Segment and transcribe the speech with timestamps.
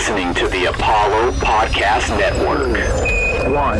[0.00, 2.68] listening to the Apollo Podcast Network.
[3.52, 3.76] One.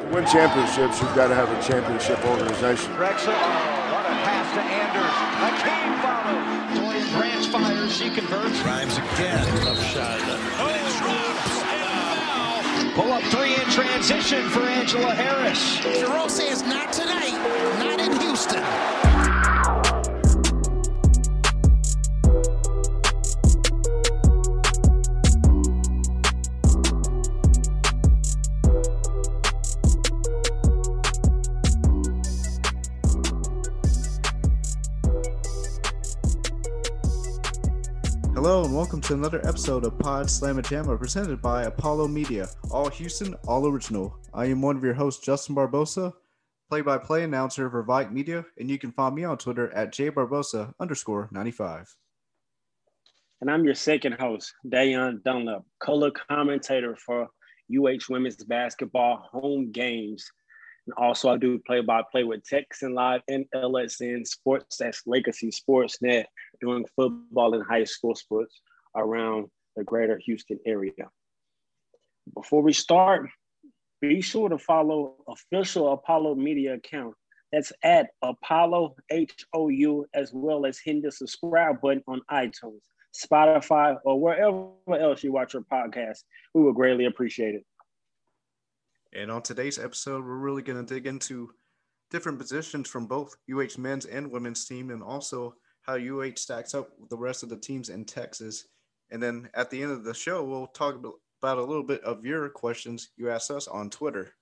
[0.00, 2.92] To win championships, you've got to have a championship organization.
[2.92, 3.38] Drexel, oh,
[3.90, 5.16] what a pass to Anders.
[5.40, 6.76] Hakeem follows.
[6.76, 8.62] Dorian Branch fires, she converts.
[8.62, 9.46] Grimes again.
[9.64, 10.20] Tough shot.
[10.60, 11.24] Oh, it drops.
[11.24, 11.29] And
[12.94, 15.78] Pull up three in transition for Angela Harris.
[16.00, 17.38] Jerome says not tonight,
[17.78, 19.09] not in Houston.
[39.10, 44.16] To another episode of Pod Slamma Jamma presented by Apollo Media, all Houston, all original.
[44.32, 46.12] I am one of your hosts, Justin Barbosa,
[46.68, 51.28] play-by-play announcer for Vike Media, and you can find me on Twitter at jbarbosa underscore
[51.32, 51.92] 95.
[53.40, 57.26] And I'm your second host, Da'Yon Dunlap, color commentator for
[57.68, 60.24] UH Women's Basketball home games.
[60.86, 65.50] And also, I do play by play with Texan Live and LSN Sports, that's Legacy
[65.50, 66.26] Sportsnet,
[66.60, 68.60] doing football and high school sports
[68.94, 70.92] around the greater Houston area.
[72.34, 73.28] Before we start,
[74.00, 77.14] be sure to follow official Apollo Media account.
[77.52, 82.80] That's at Apollo H O U, as well as hitting the subscribe button on iTunes,
[83.14, 86.18] Spotify, or wherever else you watch your podcast.
[86.54, 87.64] We would greatly appreciate it.
[89.12, 91.50] And on today's episode, we're really going to dig into
[92.12, 96.90] different positions from both UH men's and women's team, and also how UH stacks up
[97.00, 98.68] with the rest of the teams in Texas.
[99.10, 100.96] And then at the end of the show, we'll talk
[101.42, 104.34] about a little bit of your questions you asked us on Twitter.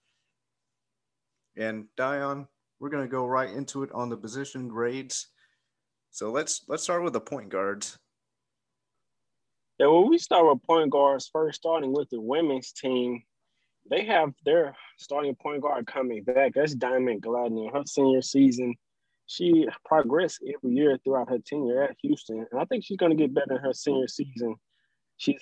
[1.56, 2.46] And Da'Yon,
[2.78, 5.28] we're going to go right into it on the position grades.
[6.10, 7.98] So let's let's start with the point guards.
[9.78, 13.22] Yeah, well, we start with point guards first, starting with the women's team.
[13.90, 16.52] They have their starting point guard coming back.
[16.54, 17.72] That's Diamond Gladney.
[17.72, 18.74] Her senior season,
[19.28, 22.46] she progressed every year throughout her tenure at Houston.
[22.50, 24.56] And I think she's going to get better in her senior season.
[25.18, 25.40] She's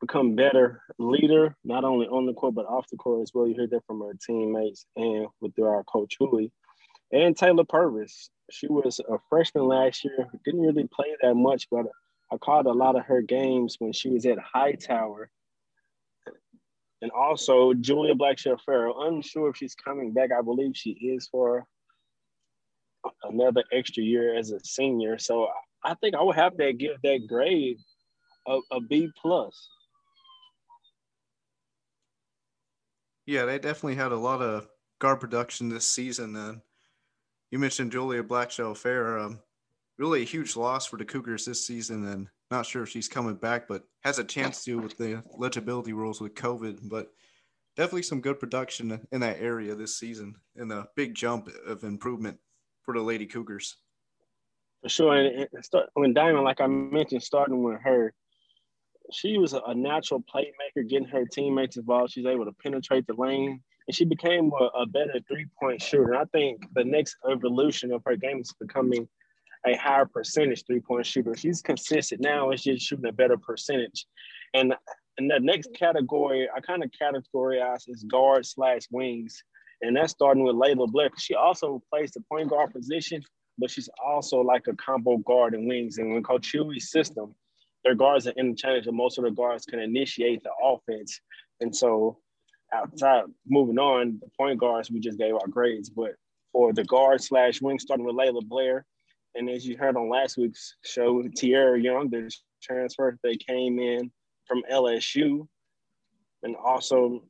[0.00, 3.48] become better leader, not only on the court, but off the court as well.
[3.48, 6.52] You heard that from her teammates and with our coach Hooley.
[7.12, 8.30] And Taylor Purvis.
[8.52, 11.86] She was a freshman last year, didn't really play that much, but
[12.30, 15.30] I caught a lot of her games when she was at Hightower.
[17.02, 20.30] And also Julia Blackshell Fair, unsure if she's coming back.
[20.30, 21.66] I believe she is for
[23.22, 25.18] another extra year as a senior.
[25.18, 25.48] So
[25.84, 27.78] I think I would have to give that grade
[28.46, 29.68] a, a B plus.
[33.26, 34.68] Yeah, they definitely had a lot of
[35.00, 36.32] guard production this season.
[36.32, 36.62] Then
[37.50, 39.40] you mentioned Julia Blackshell Fair, um,
[39.98, 43.34] really a huge loss for the Cougars this season, and not sure if she's coming
[43.34, 46.88] back, but has a chance to with the eligibility rules with COVID.
[46.88, 47.10] But
[47.76, 52.38] definitely some good production in that area this season, and a big jump of improvement
[52.86, 53.76] for the Lady Cougars.
[54.82, 55.14] For sure.
[55.14, 58.14] And, and start, when Diamond, like I mentioned, starting with her,
[59.12, 62.12] she was a natural playmaker, getting her teammates involved.
[62.12, 66.16] She's able to penetrate the lane, and she became a, a better three point shooter.
[66.16, 69.06] I think the next evolution of her game is becoming
[69.66, 71.36] a higher percentage three point shooter.
[71.36, 74.06] She's consistent now, it's just shooting a better percentage.
[74.54, 74.74] And
[75.18, 79.42] and the next category, I kind of categorize as guard slash wings.
[79.82, 81.10] And that's starting with Layla Blair.
[81.18, 83.22] She also plays the point guard position,
[83.58, 85.98] but she's also like a combo guard and wings.
[85.98, 87.34] And when Coach Hughey's system,
[87.84, 88.96] their guards are interchangeable.
[88.96, 91.20] Most of the guards can initiate the offense.
[91.60, 92.18] And so
[92.74, 95.90] outside moving on, the point guards, we just gave our grades.
[95.90, 96.14] But
[96.52, 98.84] for the guard slash wing, starting with Layla Blair,
[99.34, 102.30] and as you heard on last week's show, Tierra Young, the
[102.62, 104.10] transfer, they came in
[104.46, 105.46] from LSU.
[106.42, 107.22] And also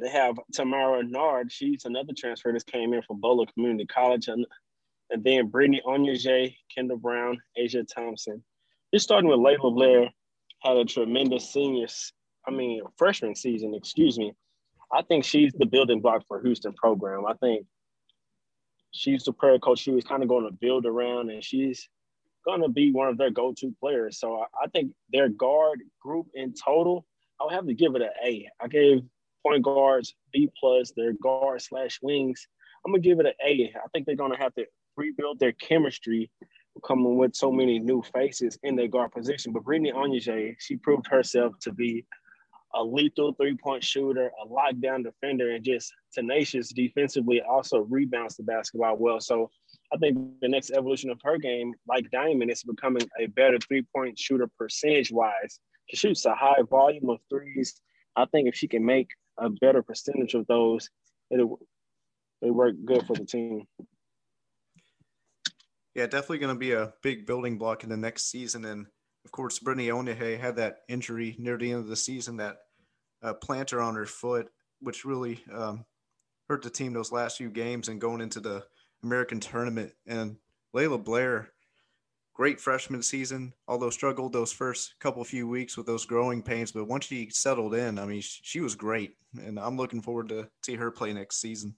[0.00, 1.50] they have Tamara Nard.
[1.50, 4.28] She's another transfer that came in from Bowler Community College.
[4.28, 4.46] And,
[5.10, 8.42] and then Brittany Onyeje, Kendall Brown, Asia Thompson.
[8.92, 10.10] Just starting with Layla Blair,
[10.62, 11.86] had a tremendous senior,
[12.46, 14.32] I mean, freshman season, excuse me.
[14.92, 17.26] I think she's the building block for Houston program.
[17.26, 17.66] I think
[18.92, 21.88] she's the prayer coach she was kind of going to build around, and she's
[22.44, 24.18] going to be one of their go-to players.
[24.18, 27.06] So I, I think their guard group in total,
[27.40, 28.48] I would have to give it an A.
[28.60, 29.02] I gave
[29.46, 32.46] point guards B plus, their guard slash wings.
[32.84, 33.72] I'm gonna give it an A.
[33.76, 34.66] I think they're gonna have to
[34.96, 36.30] rebuild their chemistry
[36.86, 39.52] coming with so many new faces in their guard position.
[39.52, 42.04] But Brittany Onyeje, she proved herself to be
[42.74, 47.42] a lethal three point shooter, a lockdown defender, and just tenacious defensively.
[47.42, 49.20] Also rebounds the basketball well.
[49.20, 49.50] So
[49.92, 53.84] I think the next evolution of her game, like Diamond, is becoming a better three
[53.94, 55.60] point shooter percentage wise.
[55.88, 57.80] She shoots a high volume of threes.
[58.16, 60.88] I think if she can make a better percentage of those,
[61.30, 61.58] it'll
[62.42, 63.66] it work good for the team.
[65.94, 68.64] Yeah, definitely going to be a big building block in the next season.
[68.64, 68.86] And
[69.24, 72.56] of course, Brittany Onyeje had that injury near the end of the season, that
[73.22, 74.48] uh, planter on her foot,
[74.80, 75.84] which really um,
[76.48, 78.64] hurt the team those last few games and going into the
[79.04, 79.92] American tournament.
[80.06, 80.36] And
[80.74, 81.51] Layla Blair,
[82.34, 86.72] great freshman season, although struggled those first couple few weeks with those growing pains.
[86.72, 89.16] But once she settled in, I mean, she was great.
[89.38, 91.74] And I'm looking forward to see her play next season.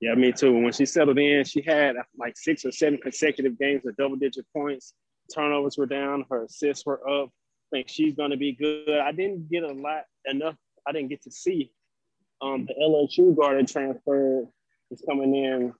[0.00, 0.52] Yeah, me too.
[0.52, 4.46] When she settled in, she had like six or seven consecutive games of double digit
[4.54, 4.94] points.
[5.32, 7.28] Turnovers were down, her assists were up.
[7.28, 8.98] I think she's going to be good.
[8.98, 10.56] I didn't get a lot enough.
[10.86, 11.70] I didn't get to see
[12.42, 14.44] um, the LSU guard transfer
[14.90, 15.72] is coming in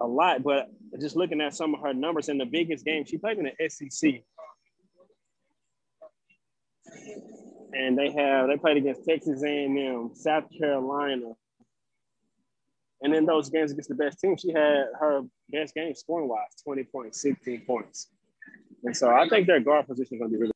[0.00, 0.68] a lot, but
[1.00, 3.68] just looking at some of her numbers in the biggest game, she played in the
[3.68, 4.22] SEC.
[7.72, 11.32] And they have they played against Texas A&M, South Carolina,
[13.02, 16.40] and in those games against the best team, she had her best game scoring wise
[16.64, 18.08] 20 points, 16 points.
[18.84, 20.52] And so I think their guard position is going to be really.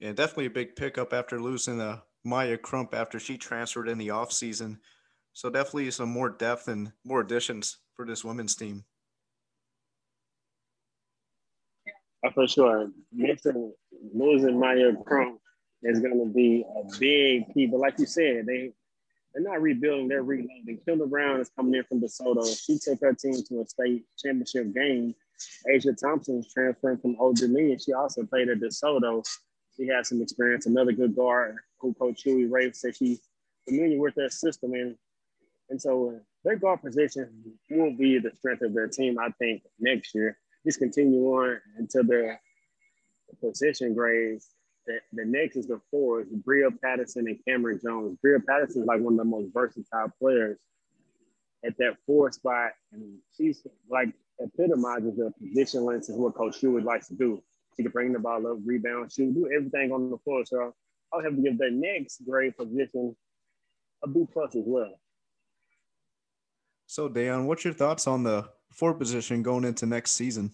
[0.00, 4.08] Yeah, definitely a big pickup after losing uh, Maya Crump after she transferred in the
[4.08, 4.78] offseason.
[5.36, 8.84] So definitely some more depth and more additions for this women's team.
[12.24, 12.88] Uh, for sure.
[13.12, 13.70] Missing,
[14.14, 15.38] losing Maya Crump
[15.82, 17.66] is going to be a big key.
[17.66, 18.72] But like you said, they
[19.34, 20.80] they're not rebuilding, they're reloading.
[20.88, 22.58] Kendall Brown is coming in from DeSoto.
[22.58, 25.14] She took her team to a state championship game.
[25.70, 27.78] Asia Thompson is transferring from Old Dominion.
[27.78, 29.22] she also played at DeSoto.
[29.76, 30.64] She has some experience.
[30.64, 33.20] Another good guard who Coach Hughie Ray said she's
[33.68, 34.72] familiar with their system.
[34.72, 34.96] And,
[35.68, 37.28] and so their guard position
[37.70, 40.38] will be the strength of their team, I think, next year.
[40.64, 42.40] Just continue on until their
[43.40, 48.18] position grades the, the next is the four is Bria Patterson and Cameron Jones.
[48.22, 50.58] Bria Patterson is like one of the most versatile players
[51.64, 54.08] at that four spot, and she's like
[54.38, 57.42] epitomizes the position length is what Coach Stewart likes to do.
[57.76, 60.44] She can bring the ball up, rebound, shoot, do everything on the floor.
[60.46, 60.72] So
[61.12, 63.16] I'll have to give the next grade position
[64.04, 64.98] a B plus as well.
[66.86, 70.52] So, Dan, what's your thoughts on the four position going into next season?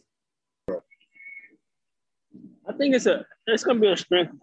[0.69, 4.34] I think it's a it's going to be a strength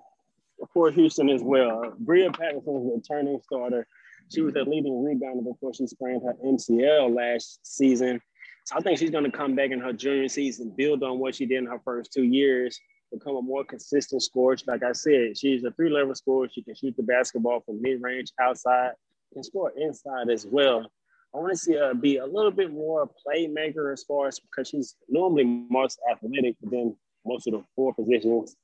[0.73, 1.93] for Houston as well.
[1.99, 3.87] Bria Patterson is a returning starter.
[4.31, 8.21] She was a leading rebounder before she sprained her MCL last season.
[8.65, 11.33] So I think she's going to come back in her junior season, build on what
[11.33, 12.79] she did in her first two years,
[13.11, 14.57] become a more consistent scorer.
[14.67, 16.47] Like I said, she's a three level scorer.
[16.53, 18.91] She can shoot the basketball from mid range, outside,
[19.33, 20.91] and score inside as well.
[21.33, 24.67] I want to see her be a little bit more playmaker as far as because
[24.67, 26.95] she's normally most athletic than
[27.25, 28.55] most of the four positions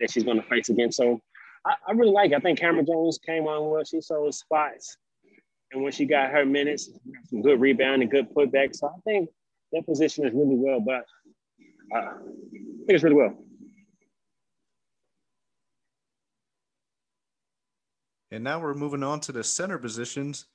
[0.00, 0.90] that she's going to face again.
[0.90, 1.20] So
[1.64, 2.36] I, I, really like it.
[2.36, 3.84] I think Cameron Jones came on well.
[3.84, 4.96] She sold spots.
[5.72, 6.90] And when she got her minutes,
[7.28, 8.74] some good rebound and good putback.
[8.74, 9.30] So I think
[9.72, 11.04] that position is really well, but
[11.94, 13.36] uh, I think it's really well.
[18.30, 20.46] And now we're moving on to the center positions.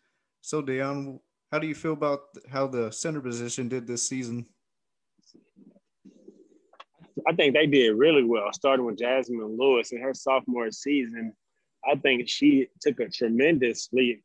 [0.41, 1.19] So, Da'Yon,
[1.51, 4.47] how do you feel about how the center position did this season?
[7.27, 11.33] I think they did really well, starting with Jasmine Lewis in her sophomore season.
[11.87, 14.23] I think she took a tremendous leap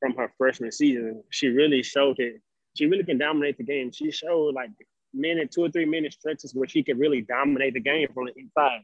[0.00, 1.22] from her freshman season.
[1.30, 2.40] She really showed it.
[2.76, 3.90] She really can dominate the game.
[3.90, 4.70] She showed like
[5.12, 8.34] minute, two or three minute stretches where she could really dominate the game from the
[8.36, 8.82] inside.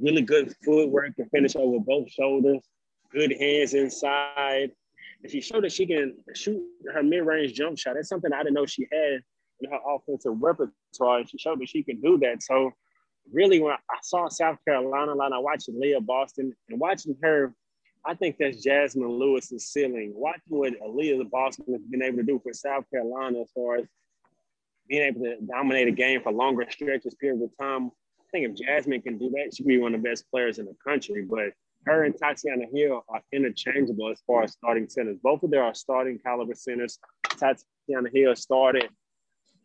[0.00, 2.62] Really good footwork to finish over both shoulders,
[3.10, 4.72] good hands inside.
[5.22, 6.62] And she showed that she can shoot
[6.94, 7.94] her mid range jump shot.
[7.94, 9.20] That's something I didn't know she had
[9.60, 11.26] in her offensive repertoire.
[11.26, 12.42] She showed that she can do that.
[12.42, 12.72] So
[13.32, 17.54] really, when I saw South Carolina, like I watched Aaliyah Boston and watching her,
[18.04, 20.12] I think that's Jasmine Lewis's ceiling.
[20.14, 23.86] Watching what Aaliyah Boston has been able to do for South Carolina as far as
[24.88, 27.90] being able to dominate a game for longer stretches, period of time.
[28.20, 30.66] I think if Jasmine can do that, she'd be one of the best players in
[30.66, 31.22] the country.
[31.22, 31.52] But
[31.88, 35.16] her and Tatiana Hill are interchangeable as far as starting centers.
[35.22, 36.98] Both of them are starting caliber centers.
[37.30, 38.88] Tatiana Hill started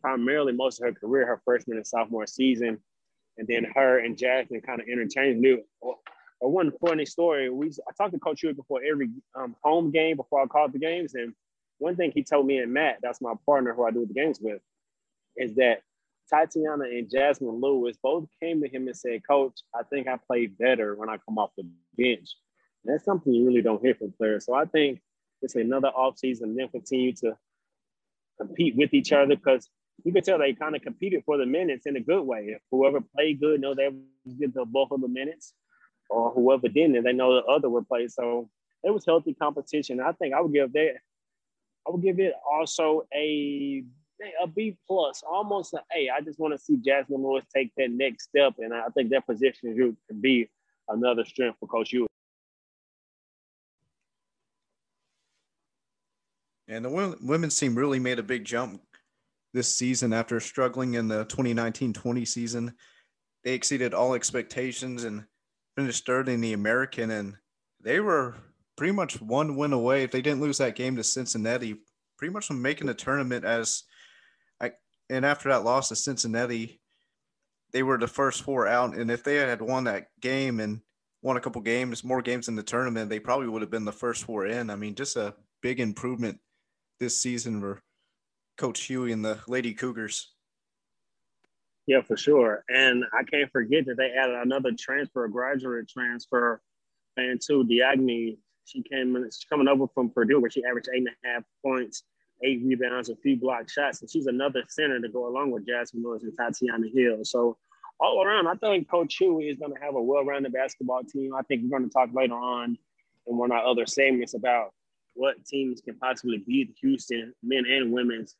[0.01, 2.79] primarily most of her career, her freshman and sophomore season.
[3.37, 5.39] And then her and Jasmine kind of interchanged.
[5.39, 5.63] New,
[6.41, 10.17] A one funny story, we I talked to Coach Hewitt before every um, home game
[10.17, 11.15] before I called the games.
[11.15, 11.33] And
[11.79, 14.39] one thing he told me and Matt, that's my partner who I do the games
[14.41, 14.61] with,
[15.35, 15.81] is that
[16.29, 20.47] Tatiana and Jasmine Lewis both came to him and said, Coach, I think I play
[20.47, 21.63] better when I come off the
[21.97, 22.29] bench.
[22.83, 24.45] And that's something you really don't hear from players.
[24.45, 25.01] So I think
[25.41, 27.37] it's another offseason then continue to
[28.39, 29.69] compete with each other because
[30.03, 32.47] you could tell they kind of competed for the minutes in a good way.
[32.55, 33.89] If whoever played good know they
[34.39, 35.53] get the bulk of the minutes,
[36.09, 38.07] or whoever didn't, they know the other would play.
[38.07, 38.49] So
[38.83, 39.99] it was healthy competition.
[39.99, 40.95] I think I would give that.
[41.87, 43.83] I would give it also a
[44.41, 46.09] a B plus, almost an A.
[46.09, 49.25] I just want to see Jasmine Lewis take that next step, and I think that
[49.25, 50.49] position group can be
[50.89, 52.07] another strength for Coach Ewing.
[56.67, 58.81] And the women's team really made a big jump
[59.53, 62.73] this season after struggling in the 2019-20 season.
[63.43, 65.25] They exceeded all expectations and
[65.75, 67.35] finished third in the American, and
[67.81, 68.35] they were
[68.77, 70.03] pretty much one win away.
[70.03, 71.75] If they didn't lose that game to Cincinnati,
[72.17, 73.83] pretty much from making the tournament as
[75.09, 76.79] and after that loss to Cincinnati,
[77.71, 78.95] they were the first four out.
[78.95, 80.81] And if they had won that game and
[81.21, 83.91] won a couple games, more games in the tournament, they probably would have been the
[83.91, 84.69] first four in.
[84.69, 86.39] I mean, just a big improvement
[86.99, 87.81] this season for
[88.57, 90.33] Coach Hughey and the Lady Cougars.
[91.87, 92.63] Yeah, for sure.
[92.69, 96.61] And I can't forget that they added another transfer, a graduate transfer,
[97.17, 98.37] Fatou Diagne.
[98.65, 102.03] She came she's coming over from Purdue where she averaged eight and a half points
[102.43, 106.03] eight rebounds, a few block shots, and she's another center to go along with Jasmine
[106.03, 107.19] Lewis and Tatiana Hill.
[107.23, 107.57] So
[107.99, 111.33] all around, I think Coach Hughey is going to have a well-rounded basketball team.
[111.33, 112.77] I think we're going to talk later on
[113.27, 114.71] in one of our other segments about
[115.13, 118.35] what teams can possibly beat Houston, men and women's,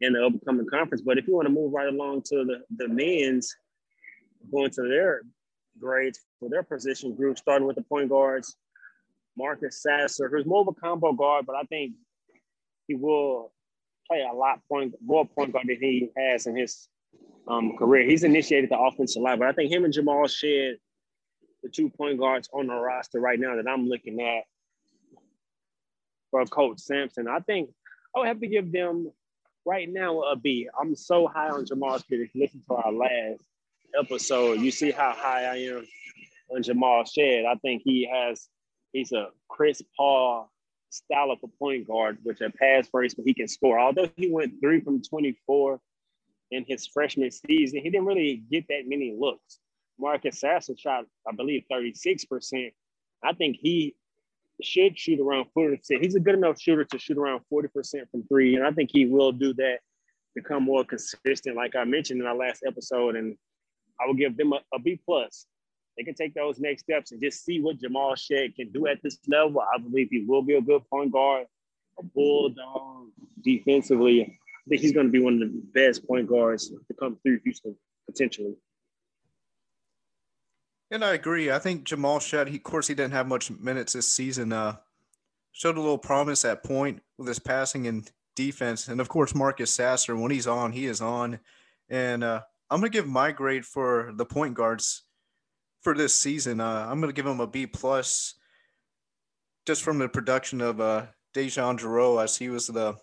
[0.00, 1.02] in the upcoming conference.
[1.02, 3.54] But if you want to move right along to the, the men's,
[4.52, 5.22] going to their
[5.78, 8.56] grades for their position group, starting with the point guards,
[9.36, 11.92] Marcus Sasser, who's more of a combo guard, but I think
[12.86, 13.52] he will
[14.08, 16.88] play a lot point more point guard than he has in his
[17.48, 18.08] um, career.
[18.08, 20.78] He's initiated the offense a lot, but I think him and Jamal shared
[21.62, 24.44] the two point guards on the roster right now that I'm looking at
[26.30, 27.28] for Coach Sampson.
[27.28, 27.70] I think
[28.14, 29.10] I would have to give them
[29.64, 30.68] right now a B.
[30.80, 32.20] I'm so high on Jamal Shead.
[32.20, 33.42] If you listen to our last
[33.98, 35.86] episode, you see how high I am
[36.54, 37.44] on Jamal Shead.
[37.44, 38.48] I think he has
[38.92, 40.50] he's a Chris Paul
[40.90, 43.78] style of a point guard, which a pass first, but he can score.
[43.78, 45.80] Although he went three from 24
[46.50, 49.58] in his freshman season, he didn't really get that many looks.
[49.98, 52.72] Marcus Sasser shot, I believe, 36%.
[53.24, 53.94] I think he
[54.62, 55.80] should shoot around 40%.
[56.02, 58.56] He's a good enough shooter to shoot around 40% from three.
[58.56, 59.78] And I think he will do that,
[60.34, 63.16] become more consistent, like I mentioned in our last episode.
[63.16, 63.36] And
[64.00, 65.46] I will give them a, a B plus
[65.96, 69.02] they can take those next steps and just see what Jamal Shead can do at
[69.02, 69.60] this level.
[69.60, 71.46] I believe he will be a good point guard,
[71.98, 73.08] a bulldog
[73.42, 74.22] defensively.
[74.22, 77.40] I think he's going to be one of the best point guards to come through
[77.44, 77.76] Houston
[78.06, 78.54] potentially.
[80.90, 81.50] And I agree.
[81.50, 84.52] I think Jamal Shead, he, of course, he didn't have much minutes this season.
[84.52, 84.76] Uh,
[85.52, 88.86] showed a little promise at point with his passing and defense.
[88.86, 91.40] And of course, Marcus Sasser, when he's on, he is on.
[91.88, 95.05] And uh, I'm going to give my grade for the point guards
[95.82, 96.60] for this season.
[96.60, 98.34] Uh, I'm going to give him a B plus,
[99.66, 102.96] just from the production of uh, DeJon Jarreau, as he was the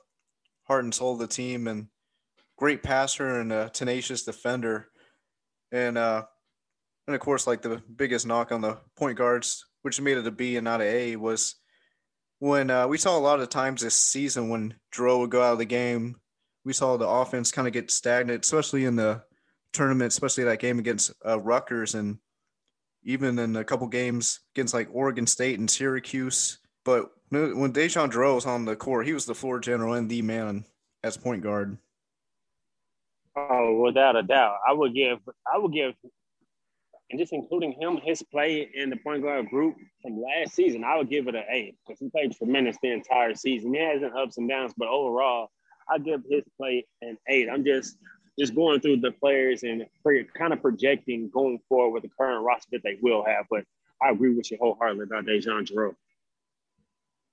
[0.64, 1.88] heart and soul of the team and
[2.58, 4.88] great passer and a tenacious defender,
[5.72, 6.24] and uh,
[7.08, 10.32] and of course, like the biggest knock on the point guards, which made it a
[10.32, 11.56] B and not an A, was
[12.40, 15.54] when uh, we saw a lot of times this season when Jarreau would go out
[15.54, 16.16] of the game,
[16.66, 19.24] we saw the offense kind of get stagnant, especially in the
[19.74, 22.18] tournament, especially that game against uh, Rutgers and
[23.04, 26.60] even in a couple games against like Oregon State and Syracuse.
[26.84, 30.22] But when DeJon Jarreau was on the court, he was the floor general and the
[30.22, 30.66] man
[31.04, 31.78] as point guard.
[33.36, 35.18] Oh, without a doubt, I would give,
[35.52, 35.94] I would give,
[37.10, 40.98] and just including him, his play in the point guard group from last season, I
[40.98, 43.74] would give it an eight because he played tremendous the entire season.
[43.74, 45.50] He has an ups and downs, but overall,
[45.90, 47.50] I give his play an eight.
[47.50, 47.98] I'm just
[48.40, 49.86] just going through the players and
[50.38, 53.46] kind of projecting going forward with the current roster that they will have.
[53.50, 53.66] But
[54.02, 55.96] I agree with you wholeheartedly about DeJon Jarreau.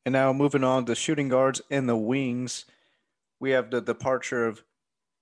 [0.06, 2.64] And now moving on to shooting guards and the wings,
[3.38, 4.62] we have the departure of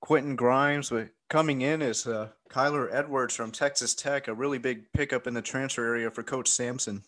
[0.00, 0.90] Quentin Grimes.
[0.90, 5.34] But coming in is uh, Kyler Edwards from Texas Tech, a really big pickup in
[5.34, 7.02] the transfer area for Coach Sampson.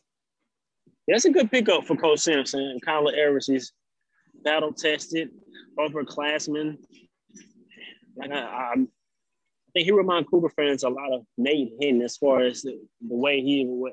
[1.06, 2.78] That's a good pickup for Coach Sampson.
[2.86, 3.72] Kyler Edwards is
[4.44, 5.30] battle tested,
[5.78, 6.78] upperclassman.
[8.22, 8.72] I, I,
[9.70, 12.80] I think he reminds Cougar fans a lot of Nate Hinton as far as the,
[13.06, 13.92] the way he would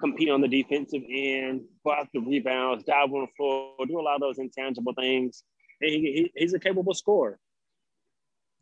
[0.00, 4.16] compete on the defensive end, block the rebounds, dive on the floor, do a lot
[4.16, 5.44] of those intangible things.
[5.80, 7.38] He, he, he's a capable scorer.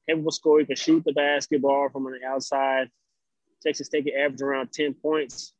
[0.09, 0.61] capable scorer.
[0.61, 2.91] He can shoot the basketball from the outside.
[3.63, 5.53] Texas Tech average around 10 points,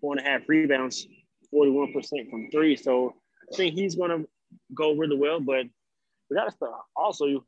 [0.00, 1.06] four and a half rebounds,
[1.52, 2.76] 41% from three.
[2.76, 3.14] So
[3.52, 4.28] I think he's going to
[4.74, 5.40] go really well.
[5.40, 5.66] But
[6.30, 7.44] we got to also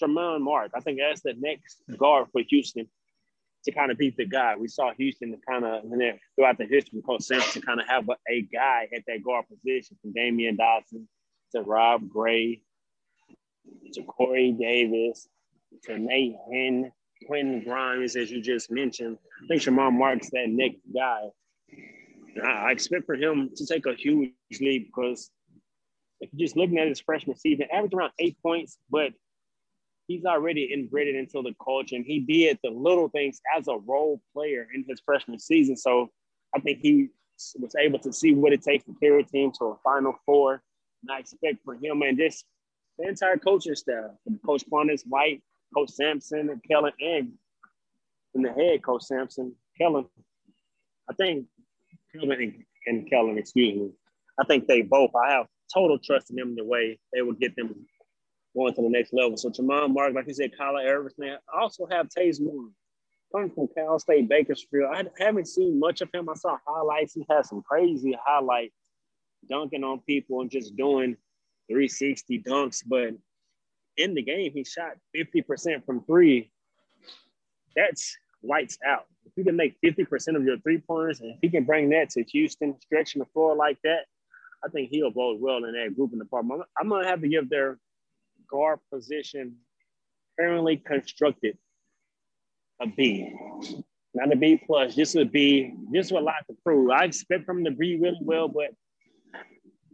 [0.00, 0.72] Tramon Mark.
[0.74, 2.88] I think that's the next guard for Houston
[3.64, 4.56] to kind of beat the guy.
[4.56, 5.82] We saw Houston to kind of
[6.36, 9.96] throughout the history, Coach Sampson kind of have a, a, guy at that guard position
[10.02, 11.06] from Damyean Dotson
[11.52, 12.60] to Rob Gray
[13.94, 15.28] to Corey Davis
[15.84, 16.92] to Nate Hen,
[17.26, 19.18] Quinn Grimes, as you just mentioned.
[19.42, 21.22] I think Tramon Mark's that next guy.
[22.44, 25.30] I expect for him to take a huge leap because
[26.20, 29.12] if you're just looking at his freshman season, average around eight points, but
[30.06, 34.20] he's already inbred into the culture and he did the little things as a role
[34.32, 35.76] player in his freshman season.
[35.76, 36.10] So
[36.54, 37.08] I think he
[37.58, 40.62] was able to see what it takes to carry a team to a final four.
[41.02, 42.44] And I expect for him and just
[42.98, 44.10] the entire coaching staff,
[44.44, 45.42] Coach Quannas White,
[45.74, 47.32] Coach Sampson, and Kellen, and,
[48.34, 50.06] and the head coach Sampson, Kellen.
[51.10, 51.46] I think
[52.14, 53.90] Kellen and, and Kellen, excuse me.
[54.38, 57.56] I think they both, I have total trust in them the way they will get
[57.56, 57.86] them
[58.54, 59.36] going to the next level.
[59.36, 61.14] So Tramon Mark, like you said, Kyler Edwards.
[61.20, 62.68] I also have Taze Moore
[63.32, 64.90] coming from Cal State Bakersfield.
[64.94, 66.28] I haven't seen much of him.
[66.28, 67.14] I saw highlights.
[67.14, 68.72] He has some crazy highlight
[69.48, 71.16] dunking on people and just doing
[71.68, 72.82] 360 dunks.
[72.86, 73.14] But
[73.96, 76.50] in the game, he shot 50% from three.
[77.76, 79.06] That's lights out.
[79.26, 82.10] If you can make 50% of your three pointers and if he can bring that
[82.10, 84.04] to Houston, stretching the floor like that,
[84.64, 86.62] I think he'll bode well in that group in the department.
[86.78, 87.78] I'm going to have to give their
[88.50, 89.56] guard position
[90.38, 91.56] currently constructed
[92.80, 93.32] a B.
[94.14, 94.94] Not a B plus.
[94.94, 96.90] This would be this would a lot to prove.
[96.90, 98.70] I expect from to be really well, but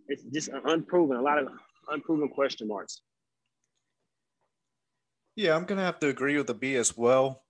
[0.09, 1.17] it's just unproven.
[1.17, 1.49] A lot of
[1.89, 3.01] unproven question marks.
[5.37, 7.45] Yeah, I'm gonna have to agree with the B as well.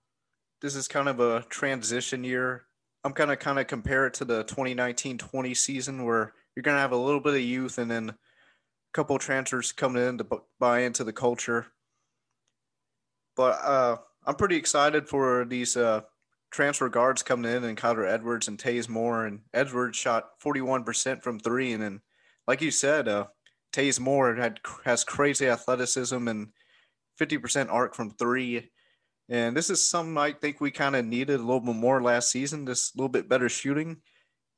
[0.61, 2.67] This is kind of a transition year.
[3.03, 6.97] I'm gonna kind of compare it to the 2019-20 season where you're gonna have a
[6.97, 8.15] little bit of youth and then
[8.93, 10.27] couple transfers coming in to
[10.59, 11.67] buy into the culture.
[13.37, 16.03] But uh, I'm pretty excited for these uh,
[16.51, 19.27] transfer guards coming in and Kyler Edwards and Taze Moore.
[19.27, 21.73] And Edwards shot 41% from three.
[21.73, 22.01] And then,
[22.47, 23.27] like you said, uh,
[23.73, 26.49] Taze Moore had has crazy athleticism and
[27.21, 28.71] 50% arc from three.
[29.29, 32.33] And this is something I think we kind of needed a little bit more last
[32.33, 33.99] season, just a little bit better shooting.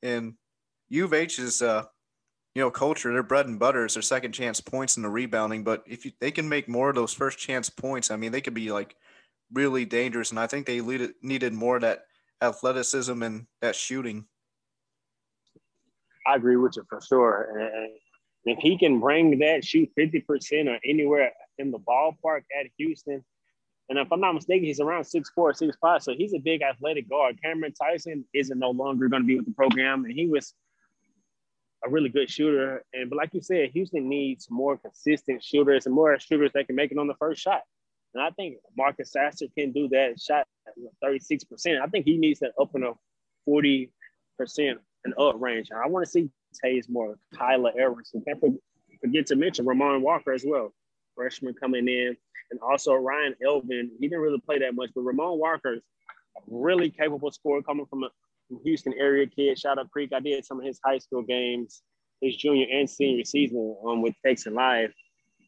[0.01, 0.33] And
[0.89, 1.85] U of H is uh,
[2.55, 5.63] you know, culture, their bread and butter is their second chance points in the rebounding.
[5.63, 8.41] But if you, they can make more of those first chance points, I mean, they
[8.41, 8.95] could be like
[9.51, 10.29] really dangerous.
[10.29, 12.05] And I think they needed, needed more of that
[12.41, 14.25] athleticism and that shooting.
[16.27, 17.59] I agree with you for sure.
[17.59, 17.91] And
[18.45, 23.23] if he can bring that shoot 50% or anywhere in the ballpark at Houston,
[23.89, 26.01] and if I'm not mistaken, he's around 6'4, 6'5.
[26.01, 27.41] So he's a big athletic guard.
[27.43, 30.05] Cameron Tyson isn't no longer going to be with the program.
[30.05, 30.53] And he was
[31.85, 32.83] a really good shooter.
[32.93, 36.75] And but like you said, Houston needs more consistent shooters and more shooters that can
[36.75, 37.61] make it on the first shot.
[38.13, 40.45] And I think Marcus Sasser can do that shot
[41.03, 41.81] 36%.
[41.81, 42.93] I think he needs that up in a
[43.49, 43.89] 40%
[45.05, 45.69] and up range.
[45.71, 46.29] And I want to see
[46.63, 48.15] Taze Moore, Kyler Edwards.
[48.25, 48.39] Can't
[49.01, 50.73] forget to mention Ramon Walker as well,
[51.15, 52.15] freshman coming in.
[52.51, 53.89] And also Ryan Elvin.
[53.99, 55.81] He didn't really play that much, but Ramon Walker is
[56.37, 58.09] a really capable scorer coming from a
[58.63, 60.11] Houston area kid, Shadow Creek.
[60.13, 61.81] I did some of his high school games,
[62.21, 64.91] his junior and senior season um, with Texas Live.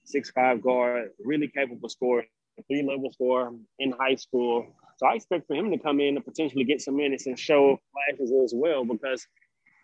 [0.06, 2.26] Six five guard, really capable scorer,
[2.68, 4.68] three level scorer in high school.
[4.98, 7.80] So I expect for him to come in and potentially get some minutes and show
[7.92, 9.26] flashes as well because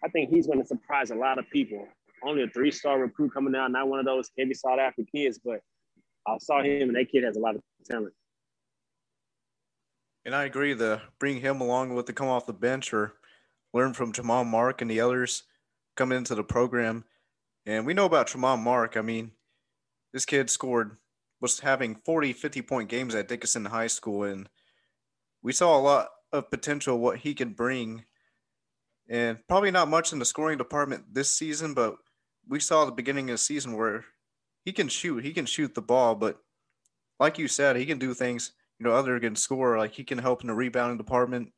[0.03, 1.87] I think he's going to surprise a lot of people.
[2.23, 5.39] Only a three star recruit coming out, not one of those heavy sought after kids,
[5.43, 5.61] but
[6.27, 8.13] I saw him and that kid has a lot of talent.
[10.25, 13.13] And I agree to bring him along with to come off the bench or
[13.73, 15.43] learn from Tramon Mark and the others
[15.95, 17.05] coming into the program.
[17.65, 18.97] And we know about Tramon Mark.
[18.97, 19.31] I mean,
[20.13, 20.97] this kid scored,
[21.39, 24.23] was having 40, 50 point games at Dickinson High School.
[24.23, 24.47] And
[25.41, 28.05] we saw a lot of potential what he could bring.
[29.09, 31.95] And probably not much in the scoring department this season, but
[32.47, 34.05] we saw the beginning of the season where
[34.63, 35.23] he can shoot.
[35.23, 36.39] He can shoot the ball, but
[37.19, 38.51] like you said, he can do things
[38.81, 39.77] you know, other can score.
[39.77, 41.53] Like he can help in the rebounding department.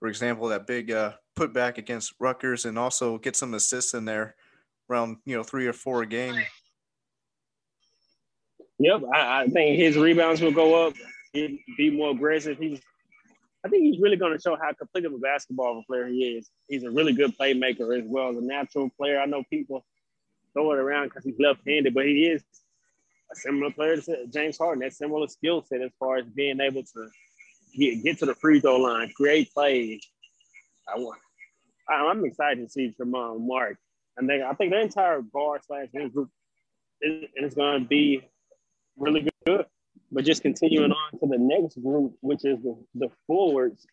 [0.00, 4.34] For example, that big uh, putback against Rutgers, and also get some assists in there,
[4.90, 6.34] around you know three or four a game.
[8.80, 10.94] Yep, I, I think his rebounds will go up.
[11.32, 12.58] He'd be more aggressive.
[12.58, 12.80] He's,
[13.64, 16.50] I think he's really going to show how complete of a basketball player he is.
[16.68, 19.20] He's a really good playmaker as well as a natural player.
[19.20, 19.84] I know people
[20.52, 22.42] throw it around because he's left-handed, but he is
[23.32, 26.82] a similar player to James Harden, that similar skill set as far as being able
[26.82, 27.08] to
[27.76, 30.06] get, get to the free throw line, create plays.
[30.88, 31.18] I want.
[31.88, 33.76] I'm excited to see Tramon Mark.
[34.16, 36.30] And they, I think the entire guard slash wing group
[37.00, 38.22] is, is going to be
[38.96, 39.66] really good.
[40.10, 43.86] But just continuing on to the next group, which is the, the forwards.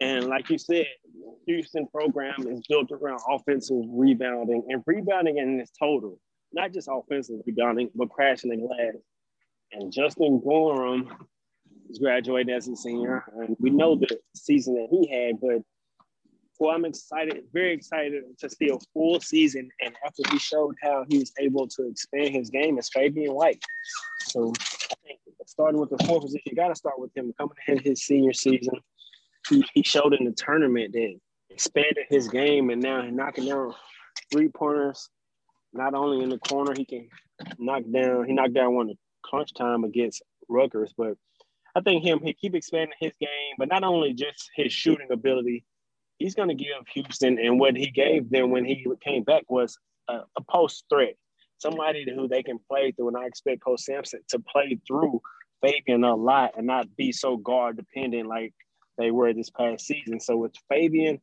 [0.00, 0.86] And like you said,
[1.46, 6.18] Houston program is built around offensive rebounding and rebounding in its total,
[6.52, 8.94] not just offensive rebounding, but crashing the glass.
[9.72, 11.10] And Justin Gorham
[11.90, 15.62] is graduating as a senior, and we know the season that he had, but
[16.58, 19.70] well, I'm excited, very excited to see a full season.
[19.80, 23.62] And after he showed how he was able to expand his game as Fabian White.
[24.26, 24.52] So
[24.90, 27.78] I think starting with the fourth position, you got to start with him coming in
[27.78, 28.74] his senior season.
[29.48, 31.14] He, he showed in the tournament that
[31.50, 33.74] expanded his game and now he's knocking down
[34.32, 35.08] three pointers.
[35.78, 37.08] Not only in the corner, he can
[37.56, 41.14] knock down, he knocked down one crunch time against Rutgers, but
[41.76, 45.64] I think him, he keep expanding his game, but not only just his shooting ability,
[46.18, 49.78] he's going to give Houston and what he gave them when he came back was
[50.08, 51.14] a, a post threat,
[51.58, 53.08] somebody who they can play through.
[53.08, 55.20] And I expect Coach Sampson to play through
[55.62, 58.52] Fabian a lot and not be so guard dependent like
[58.96, 60.18] they were this past season.
[60.18, 61.20] So with Fabian,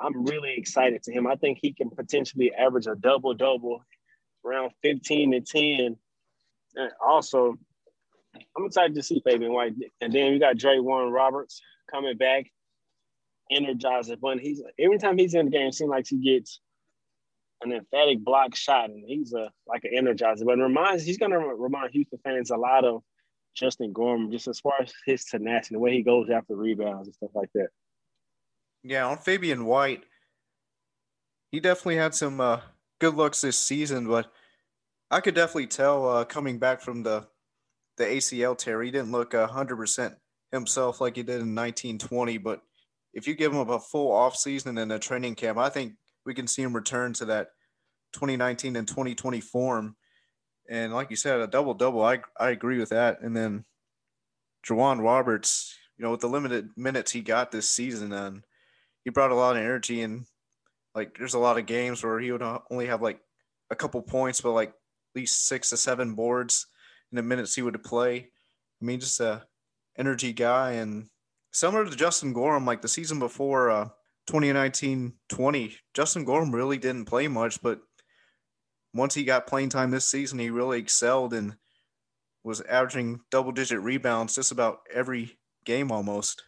[0.00, 1.26] I'm really excited to him.
[1.26, 3.84] I think he can potentially average a double double
[4.44, 5.96] around 15 and 10.
[6.76, 7.56] And also,
[8.56, 9.74] I'm excited to see Fabian White.
[10.00, 12.46] And then you got Dre Warren Roberts coming back
[13.52, 14.18] energizer.
[14.20, 16.60] But he's every time he's in the game, it seems like he gets
[17.62, 20.44] an emphatic block shot, and he's a like an energizer.
[20.44, 23.02] But reminds he's gonna remind Houston fans a lot of
[23.56, 27.14] Justin Gorham, just as far as his tenacity, the way he goes after rebounds and
[27.14, 27.68] stuff like that.
[28.82, 30.04] Yeah, on Fabian White,
[31.50, 32.60] he definitely had some uh,
[33.00, 34.30] good looks this season, but
[35.10, 37.26] I could definitely tell uh, coming back from the
[37.96, 40.14] the ACL tear, he didn't look hundred percent
[40.52, 42.38] himself like he did in 1920.
[42.38, 42.62] But
[43.12, 46.34] if you give him a full off season and a training camp, I think we
[46.34, 47.48] can see him return to that
[48.12, 49.96] 2019 and 2020 form.
[50.70, 53.20] And like you said, a double double, I I agree with that.
[53.20, 53.64] And then
[54.64, 58.42] J'Wan Roberts, you know, with the limited minutes he got this season, and
[59.08, 60.02] he brought a lot of energy.
[60.02, 60.26] And
[60.94, 63.20] like, there's a lot of games where he would only have like
[63.70, 64.74] a couple points, but like at
[65.14, 66.66] least six to seven boards
[67.10, 68.28] in the minutes he would play.
[68.82, 69.44] I mean, just a
[69.96, 71.06] energy guy and
[71.52, 73.88] similar to Justin Gorham, like the season before uh,
[74.28, 77.80] 2019-20, Justin Gorham really didn't play much, but
[78.92, 81.56] once he got playing time this season, he really excelled and
[82.44, 86.42] was averaging double-digit rebounds just about every game almost.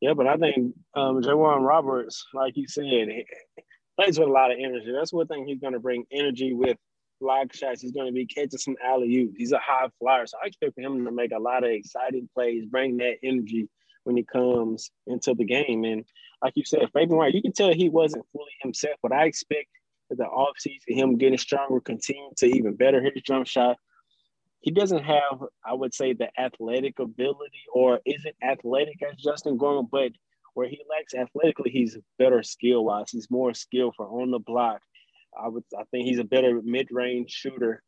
[0.00, 3.08] Yeah, but I think um, J'Wan Roberts, like you said,
[3.98, 4.92] plays with a lot of energy.
[4.92, 6.76] That's one thing he's going to bring energy with
[7.20, 7.82] block shots.
[7.82, 9.34] He's going to be catching some alley oops.
[9.36, 12.64] He's a high flyer, so I expect him to make a lot of exciting plays,
[12.66, 13.68] bring that energy
[14.04, 15.84] when he comes into the game.
[15.84, 16.04] And
[16.42, 19.68] like you said, Fabian White, you can tell he wasn't fully himself, but I expect
[20.10, 23.76] that the offseason, him getting stronger, continue to even better his jump shot.
[24.60, 29.88] He doesn't have, I would say, the athletic ability, or isn't athletic as Justin Gorham,
[29.90, 30.12] but
[30.54, 33.10] where he lacks athletically, he's better skill wise.
[33.12, 34.80] He's more skillful on the block.
[35.40, 37.82] I would I think he's a better mid range shooter.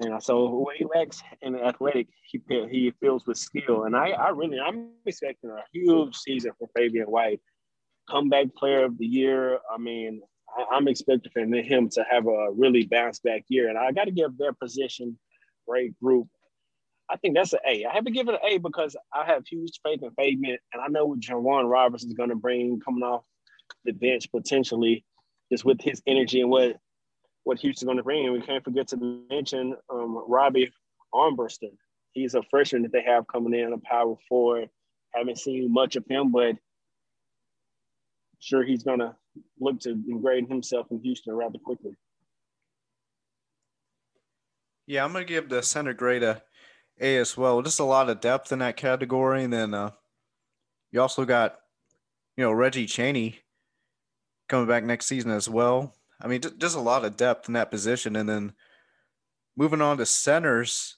[0.00, 3.84] And so what he lacks in athletic, he he fills with skill.
[3.84, 7.40] And I, I really I'm expecting a huge season for Fabian White.
[8.10, 9.58] Comeback player of the year.
[9.72, 10.20] I mean,
[10.56, 13.68] I, am expecting him to have a really bounce back year.
[13.68, 15.18] And I got to give their position
[15.68, 16.28] great group.
[17.08, 17.84] I think that's an A.
[17.84, 20.82] I have to give it an A because I have huge faith in Fabian, and
[20.82, 23.22] I know what J'Wan Roberts is going to bring coming off
[23.84, 25.04] the bench potentially
[25.50, 26.76] just with his energy and what
[27.44, 28.24] what Houston's going to bring.
[28.24, 30.72] And we can't forget to mention um, Robbie
[31.14, 31.70] Armbruster.
[32.12, 34.68] He's a freshman that they have coming in, a power forward.
[35.14, 36.56] Haven't seen much of him, but
[38.40, 39.14] sure he's going to
[39.60, 41.92] look to ingrain himself in Houston rather quickly.
[44.86, 46.42] Yeah, I'm to give the center grade a
[47.00, 47.60] A as well.
[47.62, 49.42] Just a lot of depth in that category.
[49.42, 49.90] And then uh,
[50.92, 51.56] you also got,
[52.36, 53.40] you know, Reggie Chaney
[54.48, 55.94] coming back next season as well.
[56.20, 58.16] I mean, just a lot of depth in that position.
[58.16, 58.52] And then
[59.56, 60.96] moving on to centers,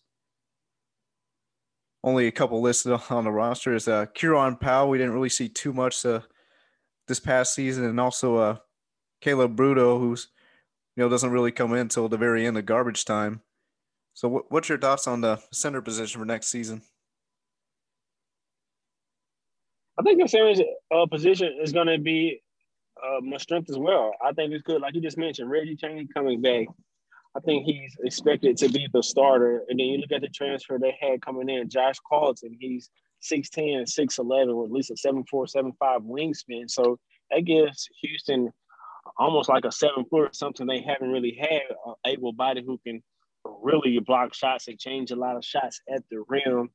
[2.04, 4.90] only a couple listed on the roster is uh, Kieran Powell.
[4.90, 6.20] We didn't really see too much uh,
[7.06, 8.56] this past season, and also uh,
[9.20, 10.28] Caleb Bruto, who's
[10.94, 13.40] you know doesn't really come in until the very end of garbage time.
[14.18, 16.82] So, what, what's your thoughts on the center position for next season?
[19.96, 20.60] I think the center
[20.92, 22.42] uh, position is going to be
[23.00, 24.10] uh, much strength as well.
[24.20, 24.82] I think it's good.
[24.82, 26.66] Like you just mentioned, Reggie Chaney coming back.
[27.36, 29.62] I think he's expected to be the starter.
[29.68, 32.56] And then you look at the transfer they had coming in, Josh Carlton.
[32.58, 32.90] He's
[33.22, 36.68] 6'10 and 6'11 with at least a 7'4, 7'5 wingspan.
[36.68, 36.98] So
[37.30, 38.50] that gives Houston
[39.16, 42.80] almost like a seven foot, or something they haven't really had, uh, able body who
[42.84, 43.00] can
[43.62, 46.70] really block shots and change a lot of shots at the rim.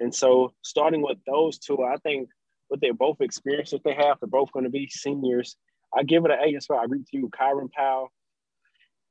[0.00, 2.28] And so starting with those two, I think
[2.68, 5.56] what they're both experienced that they have, they're both going to be seniors.
[5.96, 6.80] I give it an A as well.
[6.80, 7.30] I agree to you.
[7.30, 8.10] Kyron Powell,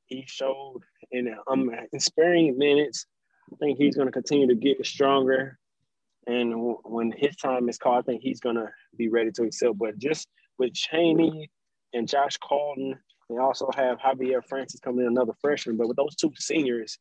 [0.06, 3.06] he showed in um in sparing minutes.
[3.52, 5.58] I think he's going to continue to get stronger.
[6.26, 9.44] And w- when his time is called, I think he's going to be ready to
[9.44, 9.72] excel.
[9.72, 11.50] But just with Chaney
[11.92, 15.76] and Josh Carlton, they also have Javier Francis coming in, another freshman.
[15.76, 16.98] But with those two seniors,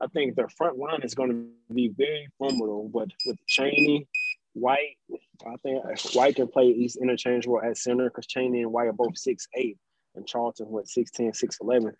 [0.00, 2.90] I think their front line is going to be very formidable.
[2.92, 4.06] But with Chaney,
[4.52, 4.96] White,
[5.46, 5.84] I think
[6.14, 9.78] White can play East interchangeable at center because Chaney and White are both six eight,
[10.14, 11.92] and Carlton with 6'10", 6'11".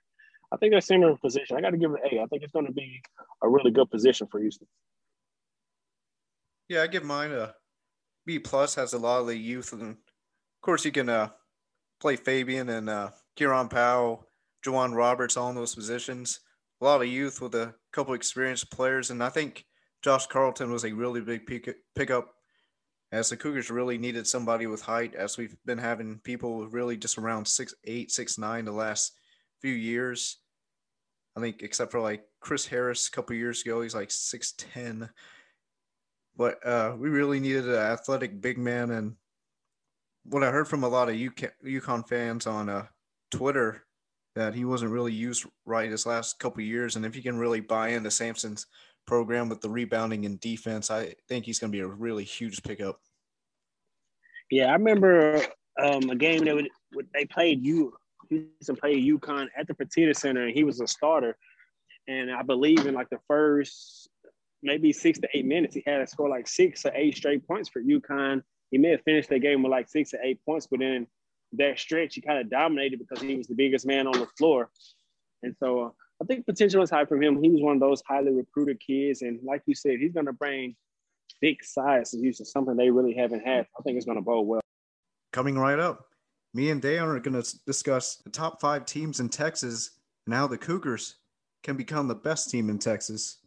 [0.51, 2.23] I think that center position, I got to give it an A.
[2.23, 3.01] I think it's going to be
[3.43, 4.67] a really good position for Houston.
[6.69, 7.55] Yeah, I give mine a
[8.27, 8.75] B plus.
[8.75, 9.97] Has a lot of the youth, and of
[10.63, 11.31] course you can uh,
[12.01, 14.27] play Fabian and uh, Kieran Powell,
[14.67, 16.41] J'Wan Roberts, all in those positions.
[16.81, 19.65] A lot of youth with a couple experienced players, and I think
[20.03, 22.35] Josh Carlton was a really big pick pickup
[23.13, 27.17] as the Cougars really needed somebody with height, as we've been having people really just
[27.17, 29.13] around six eight, six nine the last
[29.61, 30.39] few years.
[31.37, 35.11] I think except for like Chris Harris a couple years ago, he's like six ten.
[36.37, 39.15] But uh, we really needed an athletic big man, and
[40.25, 42.87] what I heard from a lot of UK, UConn fans on uh,
[43.31, 43.85] Twitter
[44.35, 47.61] that he wasn't really used right his last couple years, and if he can really
[47.61, 48.67] buy into Sampson's
[49.07, 52.63] program with the rebounding and defense, I think he's going to be a really huge
[52.63, 53.01] pickup.
[54.51, 55.43] Yeah, I remember
[55.83, 56.69] um, a game that would,
[57.15, 57.95] they played you.
[58.29, 61.37] Houston played UConn at the Fertitta Center, and he was a starter.
[62.07, 64.09] And I believe in like the first
[64.63, 67.69] maybe six to eight minutes, he had to score like six or eight straight points
[67.69, 68.43] for UConn.
[68.71, 71.07] He may have finished the game with like six or eight points, but then
[71.53, 74.71] that stretch he kind of dominated because he was the biggest man on the floor.
[75.43, 77.43] And so uh, I think potential is high for him.
[77.43, 80.33] He was one of those highly recruited kids, and like you said, he's going to
[80.33, 80.75] bring
[81.41, 83.67] big size to Houston, something they really haven't had.
[83.79, 84.61] I think it's going to bode well.
[85.33, 86.07] Coming right up,
[86.55, 89.91] me and Dan are going to discuss the top five teams in Texas
[90.27, 91.17] and how the Cougars
[91.63, 93.39] can become the best team in Texas.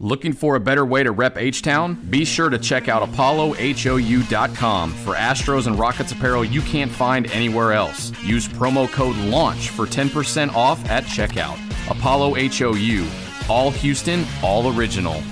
[0.00, 1.94] Looking for a better way to rep H Town?
[2.10, 7.72] Be sure to check out ApolloHOU.com for Astros and Rockets apparel you can't find anywhere
[7.72, 8.10] else.
[8.24, 11.56] Use promo code LAUNCH for 10% off at checkout.
[11.88, 13.06] Apollo HOU.
[13.48, 15.22] All Houston, all original.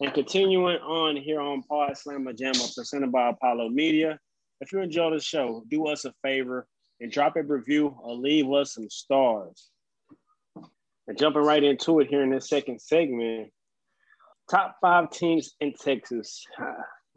[0.00, 4.18] And continuing on here on Pod Slammer Jamma presented by Apollo Media.
[4.62, 6.66] If you enjoy the show, do us a favor
[7.00, 9.70] and drop a review or leave us some stars.
[11.06, 13.50] And jumping right into it here in this second segment,
[14.50, 16.44] top five teams in Texas.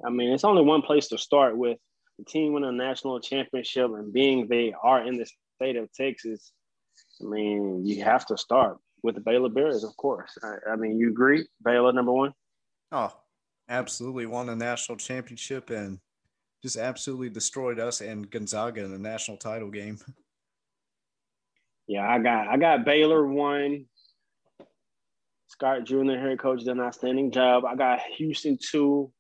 [0.06, 1.78] I mean, it's only one place to start with
[2.20, 6.52] the team winning a national championship and being they are in the state of Texas.
[7.22, 10.38] I mean, you have to start with the Baylor Bears, of course.
[10.44, 11.48] I, I mean, you agree?
[11.64, 12.34] Baylor number one?
[12.92, 13.14] Oh,
[13.70, 14.26] absolutely.
[14.26, 16.00] Won the national championship and
[16.64, 20.00] just absolutely destroyed us and Gonzaga in the national title game.
[21.88, 23.86] Yeah, I got I got Baylor one.
[25.48, 27.66] Scott Drew, head coach, did an outstanding job.
[27.66, 29.12] I got Houston two.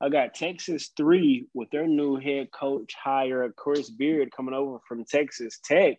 [0.00, 5.04] I got Texas three with their new head coach hire, Chris Beard, coming over from
[5.04, 5.98] Texas Tech,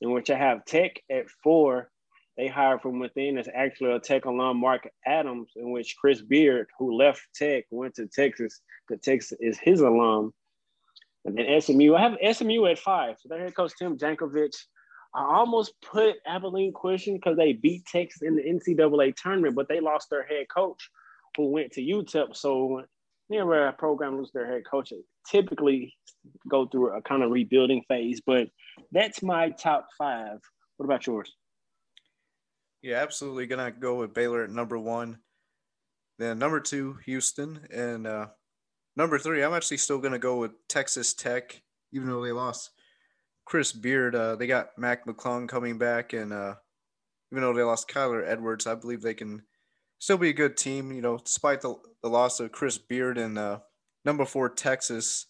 [0.00, 1.90] in which I have Tech at four.
[2.36, 6.66] They hired from within It's actually a Tech alum, Mark Adams, in which Chris Beard,
[6.78, 10.34] who left Tech, went to Texas because Texas is his alum.
[11.24, 13.16] And then SMU, I have SMU at five.
[13.18, 14.54] So their head coach Tim Jankovich
[15.16, 19.80] I almost put Abilene Christian because they beat Texas in the NCAA tournament, but they
[19.80, 20.90] lost their head coach
[21.36, 22.36] who went to UTEP.
[22.36, 22.82] So
[23.28, 24.92] whenever a program loses their head coach,
[25.26, 25.94] typically
[26.46, 28.20] go through a kind of rebuilding phase.
[28.24, 28.48] But
[28.92, 30.38] that's my top five.
[30.76, 31.32] What about yours?
[32.82, 33.46] Yeah, absolutely.
[33.46, 35.18] Gonna go with Baylor at number one.
[36.18, 38.26] Then number two, Houston, and uh,
[38.96, 42.70] number three, I'm actually still gonna go with Texas Tech, even though they lost
[43.46, 44.14] Chris Beard.
[44.14, 46.56] Uh, they got Mac McClung coming back, and uh,
[47.32, 49.42] even though they lost Kyler Edwards, I believe they can
[49.98, 50.92] still be a good team.
[50.92, 53.60] You know, despite the, the loss of Chris Beard and uh,
[54.04, 55.26] number four Texas.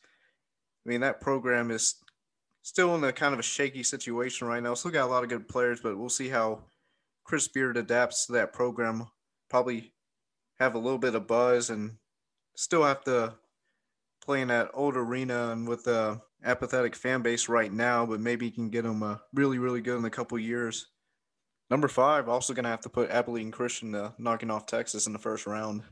[0.85, 1.97] I mean, that program is
[2.63, 4.75] still in a kind of a shaky situation right now.
[4.75, 6.63] Still got a lot of good players, but we'll see how
[7.25, 9.09] Chris Beard adapts to that program.
[9.51, 9.93] Probably
[10.59, 11.97] have a little bit of buzz and
[12.57, 13.35] still have to
[14.27, 18.51] playing at old arena and with a apathetic fan base right now, but maybe he
[18.51, 20.89] can get them uh, really, really good in a couple years.
[21.71, 25.13] Number five, also going to have to put Abilene Christian uh, knocking off Texas in
[25.13, 25.83] the first round.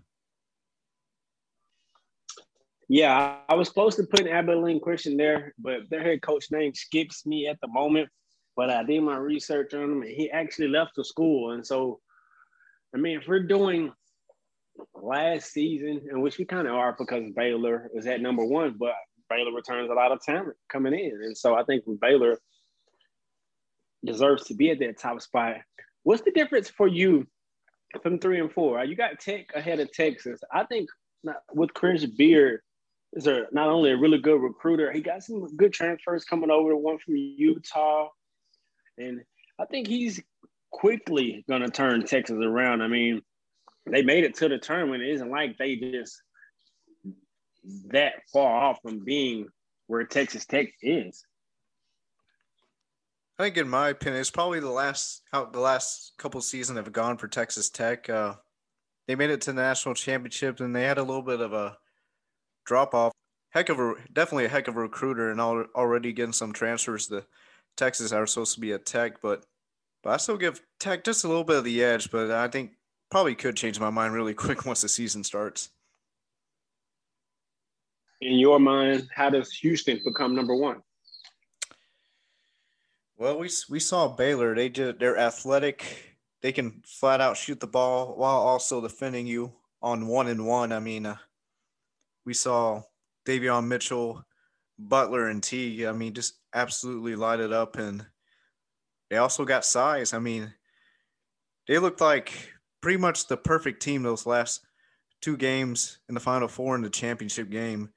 [2.89, 7.25] Yeah, I was close to putting Abilene Christian there, but their head coach name skips
[7.25, 8.09] me at the moment.
[8.57, 11.53] But I did my research on him, and he actually left the school.
[11.53, 12.01] And so,
[12.95, 13.91] I mean, if we're doing
[14.95, 18.95] last season, in which we kind of are because Baylor is at number one, but
[19.31, 21.21] Baylor returns a lot of talent coming in.
[21.23, 22.39] And so I think Baylor
[24.05, 25.57] deserves to be at that top spot.
[26.03, 27.27] What's the difference for you
[28.03, 28.85] from three and four?
[28.85, 30.41] You got Tech ahead of Texas.
[30.53, 30.89] I think
[31.55, 32.61] with Chris Beard,
[33.15, 36.77] is a, not only a really good recruiter, he got some good transfers coming over,
[36.77, 38.09] one from Utah.
[38.99, 39.21] And
[39.59, 40.21] I think he's
[40.73, 42.83] quickly going to turn Texas around.
[42.83, 43.23] I mean,
[43.87, 45.03] they made it to the tournament.
[45.03, 46.23] It isn't like they just
[47.87, 49.49] that far off from being
[49.87, 51.25] where Texas Tech is.
[53.39, 56.93] I think, in my opinion, it's probably the last how the last couple seasons have
[56.93, 58.09] gone for Texas Tech.
[58.09, 58.35] Uh,
[59.09, 61.77] they made it to the national championship, and they had a little bit of a
[62.65, 63.13] drop off.
[63.51, 67.25] Heck of a definitely a heck of a recruiter, and already getting some transfers to
[67.77, 69.45] Texas are supposed to be a Tech, but
[70.03, 72.11] but I still give Tech just a little bit of the edge.
[72.11, 72.73] But I think
[73.15, 75.71] probably could change my mind really quick once the season starts.
[78.21, 80.83] In your mind, how does Houston become number one?
[83.17, 84.57] Well, we we saw Baylor.
[84.57, 84.99] They did.
[84.99, 86.17] They're athletic.
[86.43, 90.73] They can flat out shoot the ball while also defending you on one and one.
[90.73, 91.19] I mean, uh,
[92.27, 92.83] we saw
[93.25, 94.25] Davion Mitchell,
[94.77, 95.87] Butler, and T.
[95.87, 98.05] I mean, just absolutely light it up, and
[99.09, 100.13] they also got size.
[100.13, 100.53] I mean,
[101.69, 102.54] they looked like
[102.85, 104.61] pretty much the perfect team those last
[105.23, 107.89] two games in the Final Four in the championship game.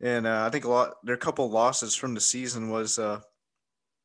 [0.00, 3.20] And uh, I think a lot their couple losses from the season was uh,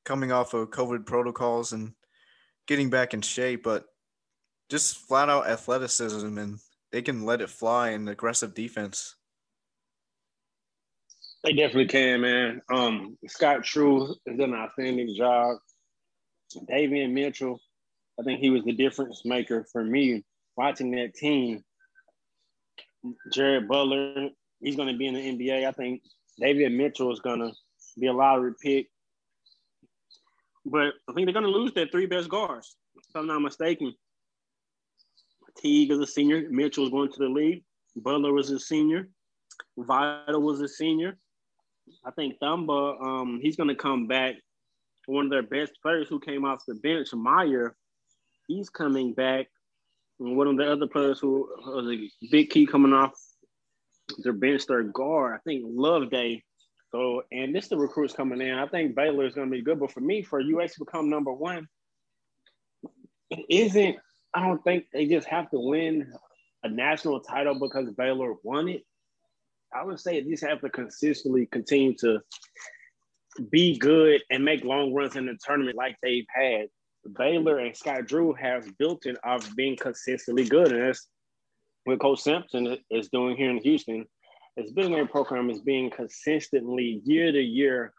[0.04, 1.94] coming off of COVID protocols and
[2.68, 3.86] getting back in shape, but
[4.70, 6.60] just flat out athleticism and
[6.92, 9.16] they can let it fly in aggressive defense.
[11.46, 12.62] They definitely can, man.
[12.70, 15.60] Um, Scott Drew has done an outstanding job.
[16.70, 17.62] Davion Mitchell,
[18.20, 20.24] I think he was the difference maker for me
[20.56, 21.64] watching that team.
[23.32, 24.30] Jared Butler,
[24.62, 25.68] he's going to be in the NBA.
[25.68, 26.02] I think
[26.42, 27.52] Davion Mitchell is going to
[28.00, 28.88] be a lottery pick.
[30.66, 33.94] But I think they're going to lose their three best guards, if I'm not mistaken.
[35.58, 36.48] Teague is a senior.
[36.50, 37.64] Mitchell is going to the league.
[37.96, 39.10] Butler was a senior.
[39.78, 41.18] Vital was a senior.
[42.06, 44.36] I think Thumba, um, he's going to come back.
[45.06, 47.76] One of their best players who came off the bench, Mayer,
[48.48, 49.48] he's coming back.
[50.20, 53.12] And one of the other players who was a big key coming off
[54.20, 56.44] their bench, their guard, I think Loveday
[56.94, 58.54] so, and this the recruits coming in.
[58.54, 61.10] I think Baylor is going to be good, but for me, for UX to become
[61.10, 61.68] number one,
[63.32, 63.98] it isn't.
[64.36, 66.14] I don't think they just have to win
[66.64, 68.84] a national title because Baylor won it.
[69.76, 72.20] I would say they just have to consistently continue to
[73.50, 76.68] be good and make long runs in the tournament like they've had.
[77.10, 81.08] Baylor and Scott Drew has built it of being consistently good, and that's
[81.86, 84.06] what Coach Sampson is doing here in Houston
[84.56, 87.94] It's been business program is being consistently year to year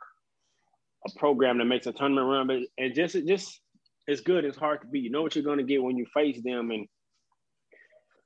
[1.06, 3.60] a program that makes a tournament run, but it just it just
[4.06, 4.44] it's good.
[4.44, 5.04] It's hard to beat.
[5.04, 6.86] You know what you're going to get when you face them, and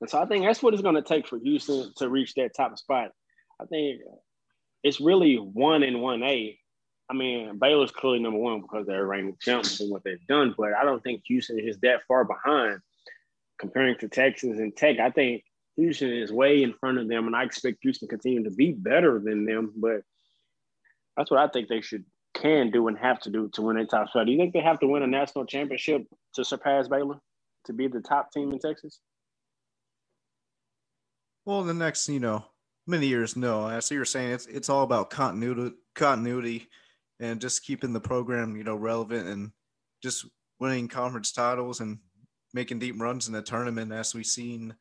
[0.01, 2.51] and so I think that's what it's going to take for Houston to reach that
[2.55, 3.11] top spot.
[3.61, 4.01] I think
[4.83, 6.58] it's really one and one A.
[7.09, 10.73] I mean, Baylor's clearly number one because they're ranked champs and what they've done, but
[10.73, 12.81] I don't think Houston is that far behind
[13.59, 14.99] comparing to Texas and Tech.
[14.99, 15.43] I think
[15.75, 18.73] Houston is way in front of them, and I expect Houston to continue to be
[18.73, 19.73] better than them.
[19.75, 20.01] But
[21.17, 23.85] that's what I think they should can do and have to do to win a
[23.85, 24.25] top spot.
[24.25, 27.19] Do you think they have to win a national championship to surpass Baylor
[27.65, 28.99] to be the top team in Texas?
[31.45, 32.45] Well, in the next, you know,
[32.85, 33.63] many years, no.
[33.63, 36.69] I see you're saying it's it's all about continuity, continuity,
[37.19, 39.51] and just keeping the program, you know, relevant and
[40.01, 40.25] just
[40.59, 41.99] winning conference titles and
[42.53, 44.75] making deep runs in the tournament, as we've seen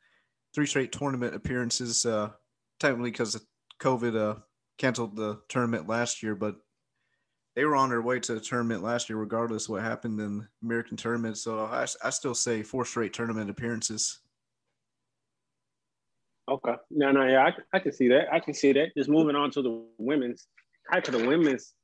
[0.55, 2.07] three straight tournament appearances.
[2.07, 2.31] Uh,
[2.81, 3.41] technically, because
[3.81, 4.41] COVID uh,
[4.79, 6.57] canceled the tournament last year, but
[7.57, 10.47] they were on their way to the tournament last year, regardless of what happened in
[10.63, 11.39] American tournament.
[11.39, 14.21] So I, I still say four straight tournament appearances.
[16.49, 16.75] Okay.
[16.91, 18.33] No, no, yeah, I, I can see that.
[18.33, 18.95] I can see that.
[18.97, 20.47] Just moving on to the women's.
[20.91, 21.75] Could the women's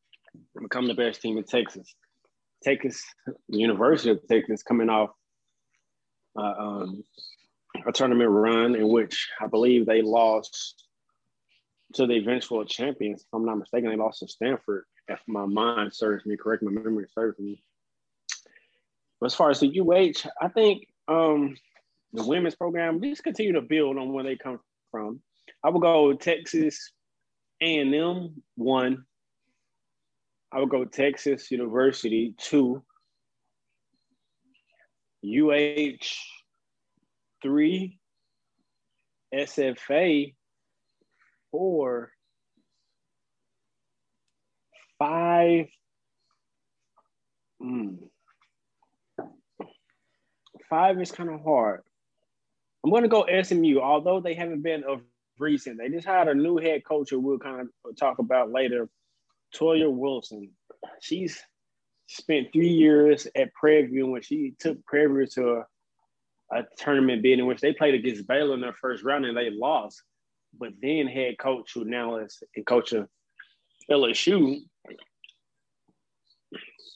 [0.60, 1.94] become the best team in Texas?
[2.62, 5.10] Texas, the University of Texas, coming off
[6.38, 7.04] uh, um,
[7.86, 10.84] a tournament run in which I believe they lost
[11.94, 13.22] to the eventual champions.
[13.22, 14.84] If I'm not mistaken, they lost to Stanford.
[15.08, 17.62] If my mind serves me correct, my memory serves me.
[19.20, 21.56] But as far as the UH, I think um,
[22.12, 24.60] the women's program just continue to build on where they come
[24.90, 25.20] from.
[25.62, 26.92] I would go Texas
[27.60, 29.04] A&M one.
[30.54, 32.82] I would go Texas University two.
[35.24, 36.06] UH
[37.42, 37.98] three.
[39.34, 40.32] SFA
[41.50, 42.12] four.
[44.98, 45.66] Five.
[47.60, 47.98] Mm.
[50.70, 51.80] Five is kind of hard.
[52.84, 55.00] I'm going to go SMU, although they haven't been of
[55.38, 55.78] recent.
[55.78, 58.88] They just had a new head coach who we'll kind of talk about later,
[59.54, 60.50] Toyelle Wilson.
[61.00, 61.40] She's
[62.06, 65.50] spent three years at Prairie View when she took Prairie View to
[66.52, 69.36] a, a tournament bid in which they played against Baylor in their first round and
[69.36, 70.02] they lost.
[70.58, 73.08] But then head coach who now is in coach of
[73.90, 74.60] LSU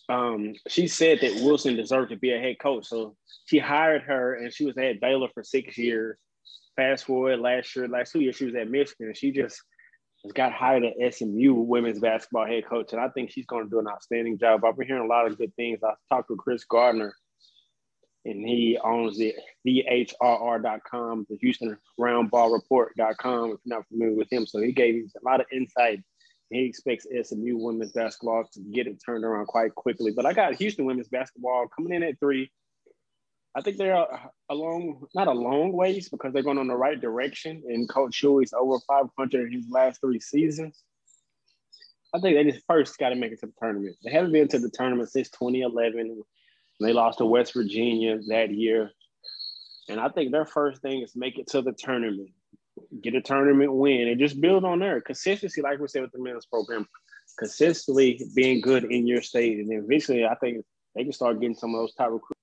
[0.09, 2.87] um, she said that Wilson deserved to be a head coach.
[2.87, 3.15] So
[3.47, 6.17] she hired her and she was at Baylor for six years.
[6.77, 9.13] Fast forward last year, last two years, she was at Michigan.
[9.15, 9.61] She just
[10.35, 12.93] got hired at SMU women's basketball head coach.
[12.93, 14.65] And I think she's going to do an outstanding job.
[14.65, 15.81] I've been hearing a lot of good things.
[15.83, 17.15] I talked to Chris Gardner
[18.25, 19.35] and he owns the
[19.67, 24.47] DHRR.com, the Houston Roundball Report.com, if you're not familiar with him.
[24.47, 26.03] So he gave me a lot of insight
[26.51, 30.13] he expects SMU women's basketball to get it turned around quite quickly.
[30.15, 32.51] But I got Houston women's basketball coming in at three.
[33.55, 34.19] I think they're uh,
[34.51, 37.63] a long, not a long ways because they're going on the right direction.
[37.67, 40.83] And Coach Hughey's over 500 in his last three seasons.
[42.15, 43.97] I think they just first got to make it to the tournament.
[44.05, 46.23] They haven't been to the tournament since 2011.
[46.81, 48.93] They lost to West Virginia that year.
[49.89, 52.31] And I think their first thing is make it to the tournament
[53.03, 55.01] get a tournament win, and just build on there.
[55.01, 56.87] Consistency, like we said with the men's program,
[57.39, 61.57] consistently being good in your state, and then eventually, I think they can start getting
[61.57, 62.38] some of those top recruits.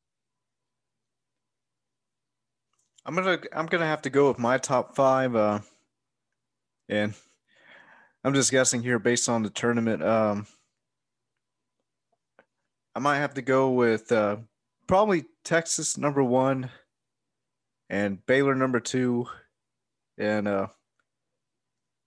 [3.06, 5.60] I'm gonna I'm gonna have to go with my top five, uh,
[6.90, 7.14] and
[8.24, 10.02] I'm just guessing here based on the tournament.
[10.02, 10.48] Um,
[12.96, 14.38] I might have to go with uh,
[14.88, 16.72] probably Texas number one,
[17.90, 19.28] and Baylor number two,
[20.18, 20.68] and uh,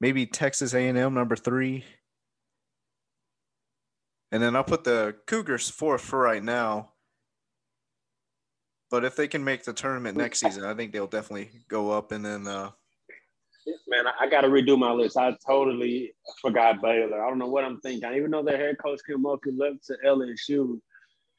[0.00, 1.84] maybe Texas A&M number three.
[4.32, 6.90] And then I'll put the Cougars fourth for right now.
[8.90, 12.10] But if they can make the tournament next season, I think they'll definitely go up.
[12.10, 12.70] And then, uh,
[13.86, 15.16] man, I, got to redo my list.
[15.16, 17.22] I totally forgot Baylor.
[17.22, 18.10] I don't know what I'm thinking.
[18.14, 20.80] Even though their head coach Kim Mulkey left to LSU,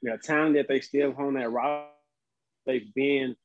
[0.04, 1.89] the time that they still on that route
[2.66, 3.36] they've been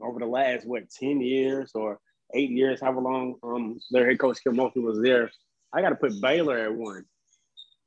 [0.00, 1.98] over the last what ten years or
[2.34, 5.30] eight years, however long um, their head coach Kim Mulkey was there.
[5.72, 7.04] I got to put Baylor at one,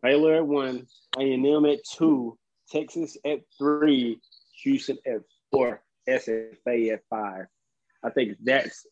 [0.01, 0.87] Baylor at one,
[1.17, 2.37] A&M at two,
[2.71, 4.19] Texas at three,
[4.63, 5.21] Houston at
[5.51, 7.45] four, SFA at five.
[8.03, 8.85] I think that's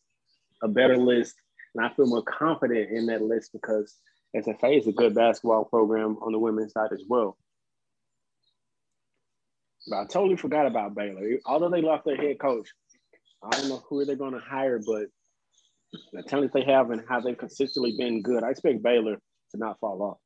[0.62, 1.34] a better list,
[1.74, 3.96] and I feel more confident in that list because
[4.36, 7.36] SFA is a good basketball program on the women's side as well.
[9.88, 11.38] But I totally forgot about Baylor.
[11.46, 12.68] Although they lost their head coach,
[13.42, 15.06] I don't know who they're going to hire, but
[16.12, 19.78] the talent they have and how they've consistently been good, I expect Baylor to not
[19.80, 20.18] fall off.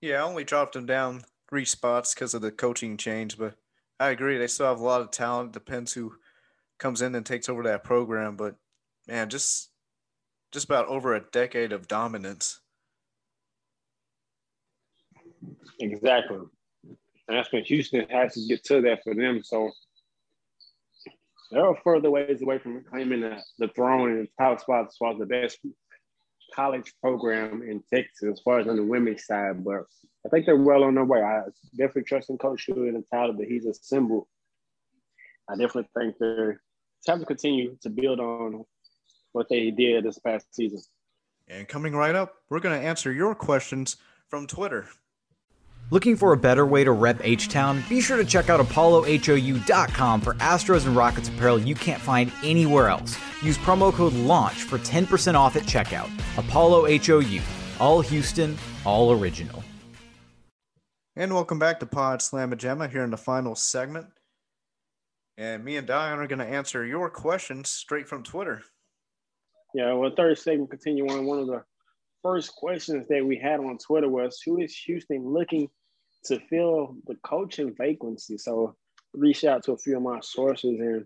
[0.00, 3.54] Yeah, I only dropped them down three spots because of the coaching change, but
[4.00, 4.38] I agree.
[4.38, 5.52] They still have a lot of talent.
[5.52, 6.14] Depends who
[6.78, 8.56] comes in and takes over that program, but
[9.06, 9.70] man, just
[10.52, 12.60] just about over a decade of dominance.
[15.78, 16.38] Exactly.
[17.28, 19.42] And that's when Houston has to get to that for them.
[19.44, 19.70] So
[21.50, 23.20] there are further ways away from claiming
[23.58, 25.58] the, throne and top spot as far as the best
[26.54, 29.64] college program in Texas as far as on the women's side.
[29.64, 29.84] But
[30.24, 31.22] I think they're well on their way.
[31.22, 31.42] I
[31.76, 34.26] definitely trust in Coach Hughey and the talent that he's assembled.
[35.48, 36.60] I definitely think they're
[37.06, 38.64] time to continue to build on
[39.32, 40.80] what they did this past season.
[41.48, 43.96] And coming right up, we're going to answer your questions
[44.28, 44.88] from Twitter.
[45.92, 47.82] Looking for a better way to rep H Town?
[47.88, 52.88] Be sure to check out ApolloHOU.com for Astros and Rockets apparel you can't find anywhere
[52.88, 53.18] else.
[53.42, 56.08] Use promo code LAUNCH for 10% off at checkout.
[56.38, 57.40] Apollo HOU,
[57.80, 59.64] all Houston, all original.
[61.16, 64.06] And welcome back to Pawd Slama Jama here in the final segment.
[65.36, 68.62] And me and Da'Yon are going to answer your questions straight from Twitter.
[69.74, 71.26] Yeah, well, third segment, continue on.
[71.26, 71.64] One of the
[72.22, 75.68] first questions that we had on Twitter was Who is Houston looking
[76.24, 78.38] to fill the coaching vacancy.
[78.38, 78.76] So
[79.12, 81.04] reached out to a few of my sources and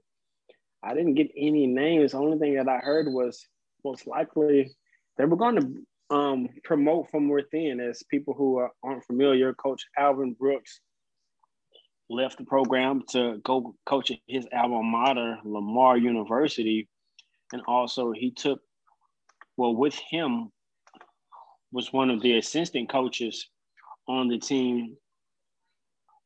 [0.83, 2.13] I didn't get any names.
[2.13, 3.47] The only thing that I heard was
[3.85, 4.75] most likely
[5.17, 7.81] they were going to um, promote from within.
[7.81, 10.81] As people who are, aren't familiar, Coach Alvin Brooks
[12.11, 16.89] left the program to go coach his alma mater, Lamar University,
[17.53, 18.61] and also he took
[19.57, 20.51] well with him
[21.73, 23.49] was one of the assistant coaches
[24.07, 24.97] on the team,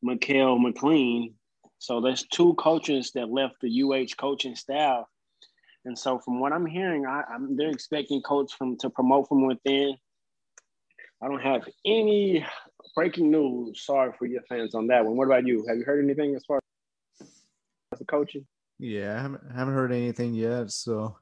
[0.03, 1.35] Mikel McLean.
[1.79, 5.05] So there's two coaches that left the UH coaching staff.
[5.85, 9.47] And so from what I'm hearing, I, am they're expecting coach from to promote from
[9.47, 9.97] within.
[11.23, 12.45] I don't have any
[12.95, 13.85] breaking news.
[13.85, 15.17] Sorry for your fans on that one.
[15.17, 15.65] What about you?
[15.69, 16.61] Have you heard anything as far
[17.21, 17.29] as
[17.99, 18.47] the coaching?
[18.79, 20.71] Yeah, I haven't, haven't heard anything yet.
[20.71, 21.17] So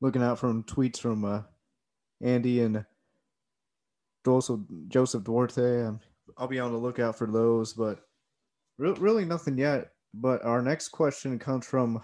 [0.00, 1.42] looking out from tweets from uh,
[2.22, 2.84] Andy and
[4.24, 5.84] Joseph Joseph Duarte.
[5.84, 6.00] Um,
[6.36, 8.00] I'll be on the lookout for those, but
[8.78, 9.90] re- really nothing yet.
[10.14, 12.00] But our next question comes from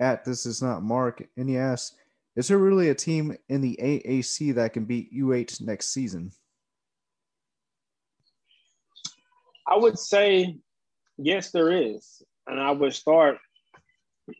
[0.00, 1.96] at this is not Mark, and he asks,
[2.36, 6.30] "Is there really a team in the AAC that can beat UH next season?"
[9.66, 10.58] I would say
[11.18, 13.38] yes, there is, and I would start.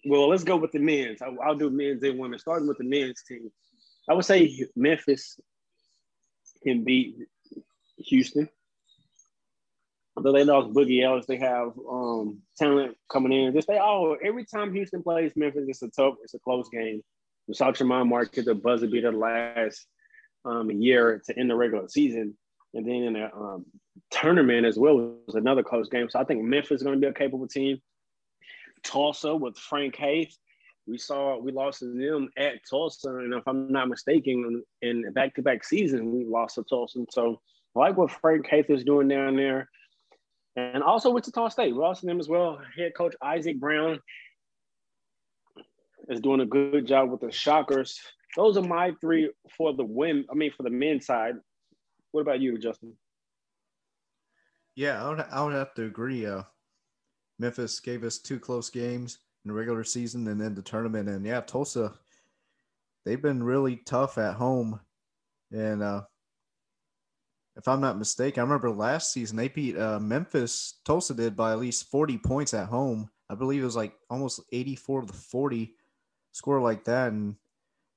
[0.04, 1.22] Well, let's go with the men's.
[1.22, 2.38] I'll, I'll do men's and women.
[2.38, 3.50] Starting with the men's team,
[4.08, 5.40] I would say Memphis
[6.62, 7.16] can beat
[7.96, 8.48] Houston.
[10.18, 13.54] Although they lost Boogie Ellis, they have um, talent coming in.
[13.54, 17.02] Just they all every time Houston plays Memphis, it's a tough, it's a close game.
[17.46, 19.86] We saw Tramon Mark the buzzer beater last
[20.44, 22.36] um, year to end the regular season,
[22.74, 23.64] and then in the um,
[24.10, 26.10] tournament as well was another close game.
[26.10, 27.80] So I think Memphis is going to be a capable team.
[28.82, 30.36] Tulsa with Frank Haith,
[30.88, 35.62] we saw we lost to them at Tulsa, and if I'm not mistaken, in back-to-back
[35.62, 37.04] seasons we lost to Tulsa.
[37.10, 37.40] So
[37.76, 39.68] I like what Frank Haith is doing down there,
[40.58, 41.72] and also Wichita State.
[41.72, 42.60] We lost them as well.
[42.76, 44.00] Head coach Isaac Brown
[46.08, 47.98] is doing a good job with the Shockers.
[48.36, 50.24] Those are my three for the win.
[50.30, 51.36] I mean, for the men's side.
[52.12, 52.94] What about you, Justin?
[54.74, 56.26] Yeah, I would, I would have to agree.
[56.26, 56.42] Uh,
[57.38, 61.08] Memphis gave us two close games in the regular season and then the tournament.
[61.08, 61.94] And yeah, Tulsa,
[63.04, 64.80] they've been really tough at home.
[65.52, 66.02] And uh,
[67.58, 70.76] if I'm not mistaken, I remember last season they beat uh, Memphis.
[70.84, 73.10] Tulsa did by at least 40 points at home.
[73.28, 75.74] I believe it was like almost 84 to 40
[76.32, 77.12] score like that.
[77.12, 77.36] And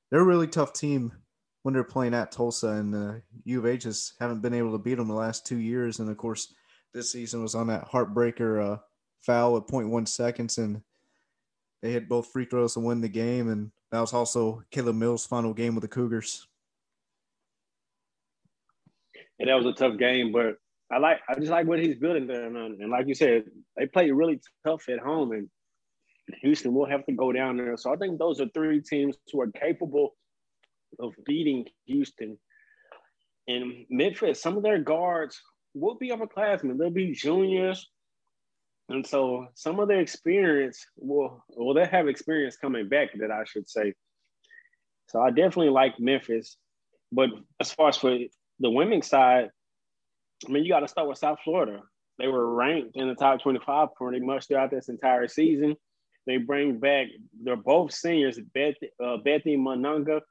[0.09, 1.13] they're a really tough team
[1.61, 2.69] when they're playing at Tulsa.
[2.69, 5.59] And uh, U of H just haven't been able to beat them the last two
[5.59, 5.99] years.
[5.99, 6.53] And of course,
[6.93, 8.77] this season was on that heartbreaker uh,
[9.19, 10.57] foul at 0.1 seconds.
[10.57, 10.81] And
[11.81, 15.25] they hit both free throws to win the game, and that was also Caleb Mills'
[15.25, 16.47] final game with the Cougars.
[19.41, 20.55] And that was a tough game, but
[20.91, 23.87] I like I just like what he's building there, and, and like you said, they
[23.87, 25.49] play really tough at home, and
[26.41, 27.75] Houston will have to go down there.
[27.77, 30.15] So I think those are three teams who are capable
[30.99, 32.37] of beating Houston.
[33.47, 35.41] And Memphis, some of their guards
[35.73, 36.77] will be upperclassmen.
[36.77, 37.89] They'll be juniors
[38.91, 43.43] and so some of their experience will well they have experience coming back that I
[43.45, 43.93] should say.
[45.07, 46.57] So I definitely like Memphis.
[47.11, 47.29] But
[47.59, 48.17] as far as for
[48.61, 49.49] the women's side,
[50.47, 51.81] I mean you gotta start with South Florida.
[52.19, 55.75] They were ranked in the top 25 pretty much throughout this entire season.
[56.27, 57.07] They bring back,
[57.43, 60.21] they're both seniors, Beth, uh, Bethy Mununga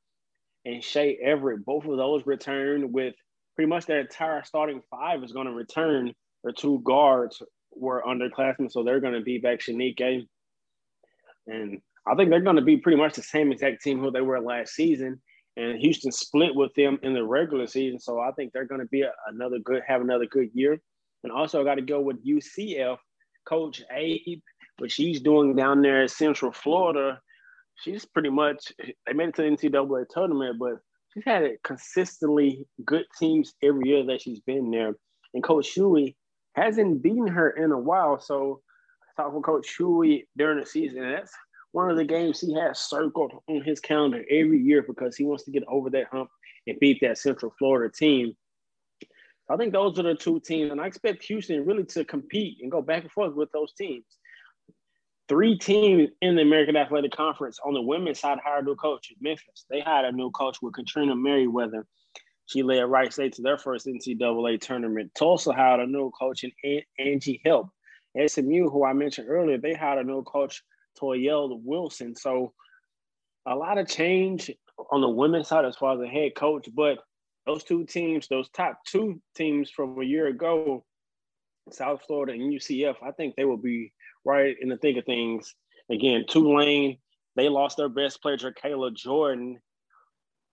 [0.64, 1.64] and Shay Everett.
[1.64, 3.14] Both of those returned with
[3.56, 6.14] pretty much their entire starting five is going to return.
[6.44, 10.26] Their two guards were underclassmen, so they're going to be back Shanique.
[11.46, 14.20] And I think they're going to be pretty much the same exact team who they
[14.20, 15.20] were last season.
[15.57, 18.86] And Houston split with them in the regular season, so I think they're going to
[18.86, 20.80] be a, another good, have another good year.
[21.22, 22.96] And also, I got to go with UCF
[23.46, 24.40] coach Abe,
[24.78, 27.20] what she's doing down there in Central Florida.
[27.76, 30.74] She's pretty much they made it to the NCAA tournament, but
[31.12, 34.94] she's had consistently good teams every year that she's been there.
[35.34, 36.14] And Coach Hughey,
[36.55, 38.20] hasn't beaten her in a while.
[38.20, 38.61] So
[39.16, 41.32] talk with Coach Hughey during the season, and that's
[41.72, 45.44] one of the games he has circled on his calendar every year because he wants
[45.44, 46.30] to get over that hump
[46.66, 48.34] and beat that Central Florida team.
[49.48, 52.70] I think those are the two teams, and I expect Houston really to compete and
[52.70, 54.04] go back and forth with those teams.
[55.28, 59.12] Three teams in the American Athletic Conference on the women's side hired a new coach.
[59.20, 61.86] Memphis, they hired a new coach with Katrina Merriweather.
[62.46, 65.12] She led Wright State to their first NCAA tournament.
[65.16, 67.72] Tulsa hired a new coach in Angie Hill.
[68.26, 70.62] SMU, who I mentioned earlier, they hired a new coach,
[70.99, 72.14] Toyelle Wilson.
[72.14, 72.53] So
[73.47, 74.51] a lot of change
[74.91, 76.99] on the women's side as far as the head coach, but
[77.47, 80.84] those two teams, those top two teams from a year ago,
[81.70, 83.93] South Florida and UCF, I think they will be
[84.24, 85.55] right in the thick of things.
[85.91, 86.99] Again, Tulane,
[87.36, 89.59] they lost their best player, Kayla Jordan,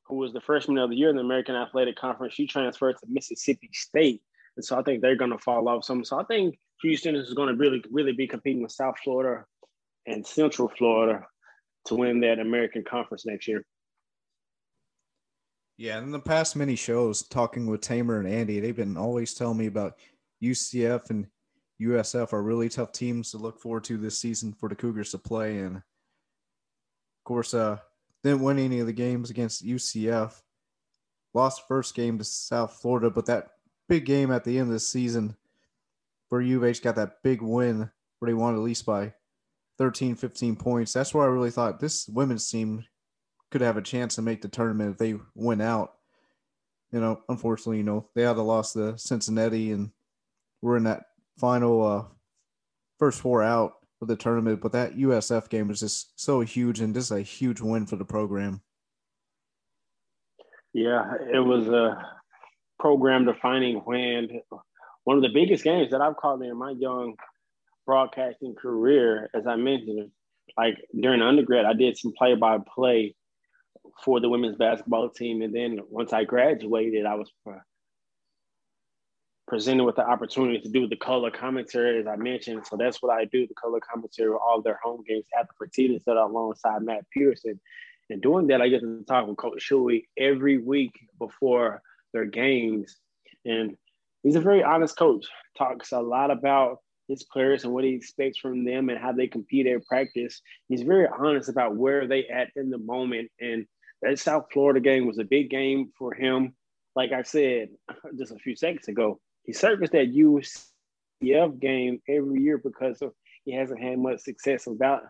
[0.08, 3.08] who was the freshman of the year in the American Athletic Conference, she transferred to
[3.10, 4.22] Mississippi State.
[4.56, 6.04] And so I think they're going to fall off some.
[6.04, 9.46] So I think Houston is going to really, really be competing with South Florida
[10.08, 11.26] and Central Florida
[11.86, 13.64] to win that American Conference next year.
[15.78, 19.58] Yeah, in the past many shows, talking with Tamer and Andy, they've been always telling
[19.58, 20.00] me about
[20.42, 21.28] UCF and
[21.80, 25.20] USF are really tough teams to look forward to this season for the Cougars to
[25.20, 25.60] play.
[25.60, 25.84] And of
[27.26, 27.78] course, uh,
[28.24, 30.42] didn't win any of the games against UCF.
[31.36, 33.50] Lost first game to South Florida, but that
[33.88, 35.36] big game at the end of the season
[36.30, 39.14] for UH got that big win where they won at least by
[39.78, 40.94] 13, 15 points.
[40.94, 42.86] That's where I really thought this women's team
[43.52, 45.94] could have a chance to make the tournament if they went out.
[46.92, 49.92] You know, unfortunately, you know, they had to lost to Cincinnati and
[50.62, 51.04] we're in that
[51.38, 52.04] final uh,
[52.98, 54.62] first four out of the tournament.
[54.62, 58.06] But that USF game was just so huge and just a huge win for the
[58.06, 58.62] program.
[60.74, 61.98] Yeah, it was a
[62.80, 64.42] program defining win.
[65.04, 67.16] One of the biggest games that I've called in my young
[67.88, 70.12] broadcasting career, as I mentioned,
[70.56, 73.16] like during undergrad, I did some play by play
[74.04, 75.42] for the women's basketball team.
[75.42, 77.54] And then once I graduated, I was uh,
[79.48, 82.68] presented with the opportunity to do the color commentary, as I mentioned.
[82.68, 86.00] So that's what I do the color commentary of all their home games at the
[86.00, 87.60] set alongside Matt Pearson.
[88.10, 91.82] And doing that, I get to talk with Coach Hughey every week before
[92.14, 92.98] their games.
[93.46, 93.76] And
[94.24, 95.26] he's a very honest coach,
[95.58, 99.28] talks a lot about his players and what he expects from them and how they
[99.28, 100.42] compete at practice.
[100.68, 103.30] He's very honest about where they at in the moment.
[103.40, 103.66] And
[104.02, 106.54] that South Florida game was a big game for him.
[106.96, 107.70] Like I said
[108.18, 113.14] just a few seconds ago, he surfaced that UCF game every year because of
[113.46, 115.04] he hasn't had much success about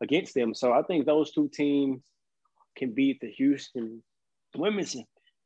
[0.00, 0.54] against them.
[0.54, 2.00] So I think those two teams
[2.76, 4.02] can beat the Houston
[4.56, 4.96] women's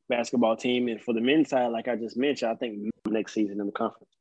[0.09, 0.89] basketball team.
[0.89, 3.73] And for the men's side, like I just mentioned, I think next season in the
[3.73, 4.16] conference.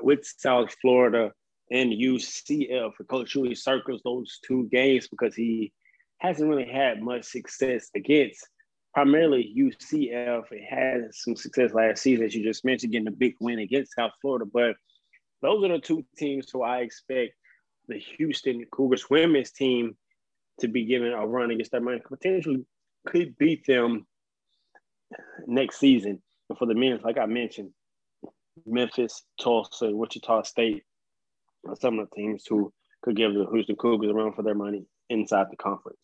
[0.00, 1.32] With South Florida
[1.70, 5.72] and UCF, Coach Hughey circles those two games because he
[6.18, 8.46] hasn't really had much success against
[8.94, 10.44] primarily UCF.
[10.50, 13.94] It had some success last season, as you just mentioned, getting a big win against
[13.94, 14.46] South Florida.
[14.46, 14.76] But
[15.42, 17.34] those are the two teams who I expect
[17.88, 19.96] the Houston Cougars women's team
[20.60, 22.64] to be given a run against that man potentially
[23.06, 24.06] could beat them
[25.46, 26.22] next season.
[26.48, 27.70] But for the men's, like I mentioned,
[28.64, 30.84] Memphis, Tulsa, Wichita State
[31.66, 34.54] are some of the teams who could give the Houston Cougars a run for their
[34.54, 35.98] money inside the conference.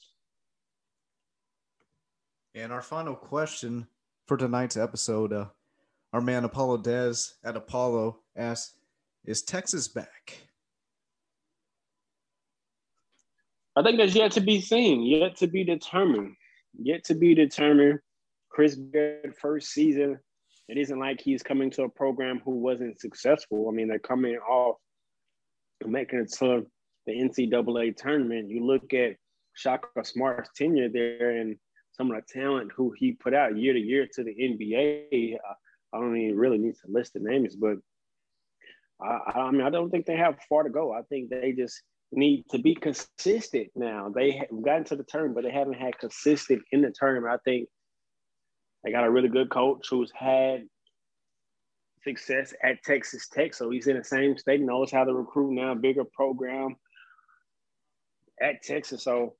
[2.54, 3.86] And our final question
[4.26, 5.46] for tonight's episode, uh,
[6.12, 8.76] our man Apollo Dez at Apollo asks,
[9.24, 10.46] "Is Texas back?"
[13.74, 16.36] I think that's yet to be seen, yet to be determined,
[16.78, 18.00] yet to be determined.
[18.50, 20.20] Chris Beard first season,
[20.68, 23.68] it isn't like he's coming to a program who wasn't successful.
[23.68, 24.76] I mean, they're coming off
[25.84, 26.66] making it to
[27.06, 28.48] the NCAA tournament.
[28.48, 29.16] You look at
[29.54, 31.56] Shaka Smart's tenure there, and
[31.92, 35.36] some of the talent who he put out year to year to the NBA.
[35.94, 37.76] I don't even really need to list the names, but
[39.00, 40.92] I, I mean, I don't think they have far to go.
[40.92, 41.82] I think they just
[42.12, 44.10] need to be consistent now.
[44.14, 47.34] They have gotten to the tournament, but they haven't had consistent in the tournament.
[47.34, 47.68] I think
[48.82, 50.64] they got a really good coach who's had
[52.02, 53.54] success at Texas Tech.
[53.54, 56.76] So he's in the same state, knows how to recruit now, bigger program
[58.40, 59.04] at Texas.
[59.04, 59.34] So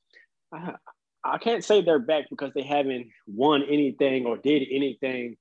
[0.53, 0.75] I,
[1.25, 5.37] I can't say they're back because they haven't won anything or did anything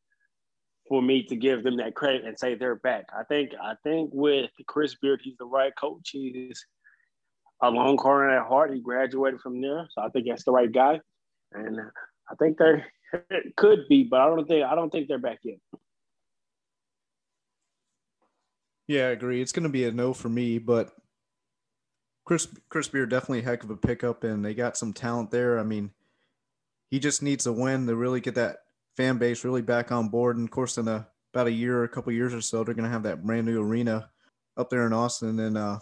[0.87, 3.05] for me to give them that credit and say they're back.
[3.17, 6.09] I think I think with Chris Beard, he's the right coach.
[6.11, 6.65] He's
[7.61, 8.73] a Longhorn at heart.
[8.73, 10.99] He graduated from there, so I think that's the right guy.
[11.53, 11.83] And uh,
[12.29, 12.57] I think
[13.11, 15.57] they could be, but I don't think I don't think they're back yet.
[18.87, 19.41] Yeah, I agree.
[19.41, 20.91] It's going to be a no for me, but
[22.25, 25.59] Chris Chris Beard definitely a heck of a pickup, and they got some talent there.
[25.59, 25.91] I mean,
[26.89, 28.57] he just needs a win to really get that
[28.97, 30.37] fan base really back on board.
[30.37, 32.85] And of course, in a, about a year, a couple years or so, they're going
[32.85, 34.09] to have that brand new arena
[34.57, 35.81] up there in Austin, and uh, a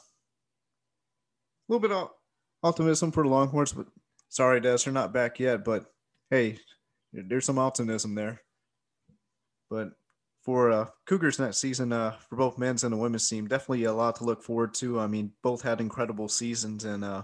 [1.67, 2.09] little bit of
[2.63, 3.73] optimism for the Longhorns.
[3.73, 3.87] But
[4.29, 5.65] sorry, Des, they're not back yet.
[5.65, 5.85] But
[6.29, 6.57] hey,
[7.13, 8.41] there's some optimism there.
[9.69, 9.89] But
[10.43, 13.47] for uh, Cougars next season uh, for both men's and the women's team.
[13.47, 14.99] Definitely a lot to look forward to.
[14.99, 17.23] I mean, both had incredible seasons, and uh,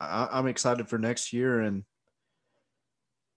[0.00, 1.60] I- am excited for next year.
[1.60, 1.84] And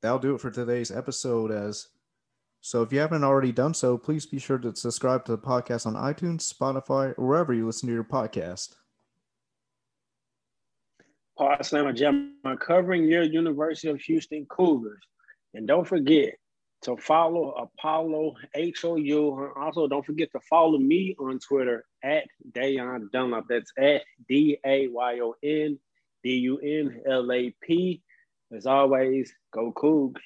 [0.01, 1.51] that'll do it for today's episode.
[1.51, 1.87] As
[2.61, 5.85] so, if you haven't already done so, please be sure to subscribe to the podcast
[5.85, 8.75] on iTunes, Spotify, or wherever you listen to your podcast.
[11.37, 15.03] Pawd Slama Jama covering your University of Houston Cougars.
[15.55, 16.35] And don't forget
[16.83, 19.51] to follow Apollo HOU.
[19.55, 23.45] Also, don't forget to follow me on Twitter at Dayon Dunlap.
[23.49, 25.79] That's at D A Y O N
[26.23, 28.01] D U N L A P.
[28.55, 30.21] As always, go Cougs.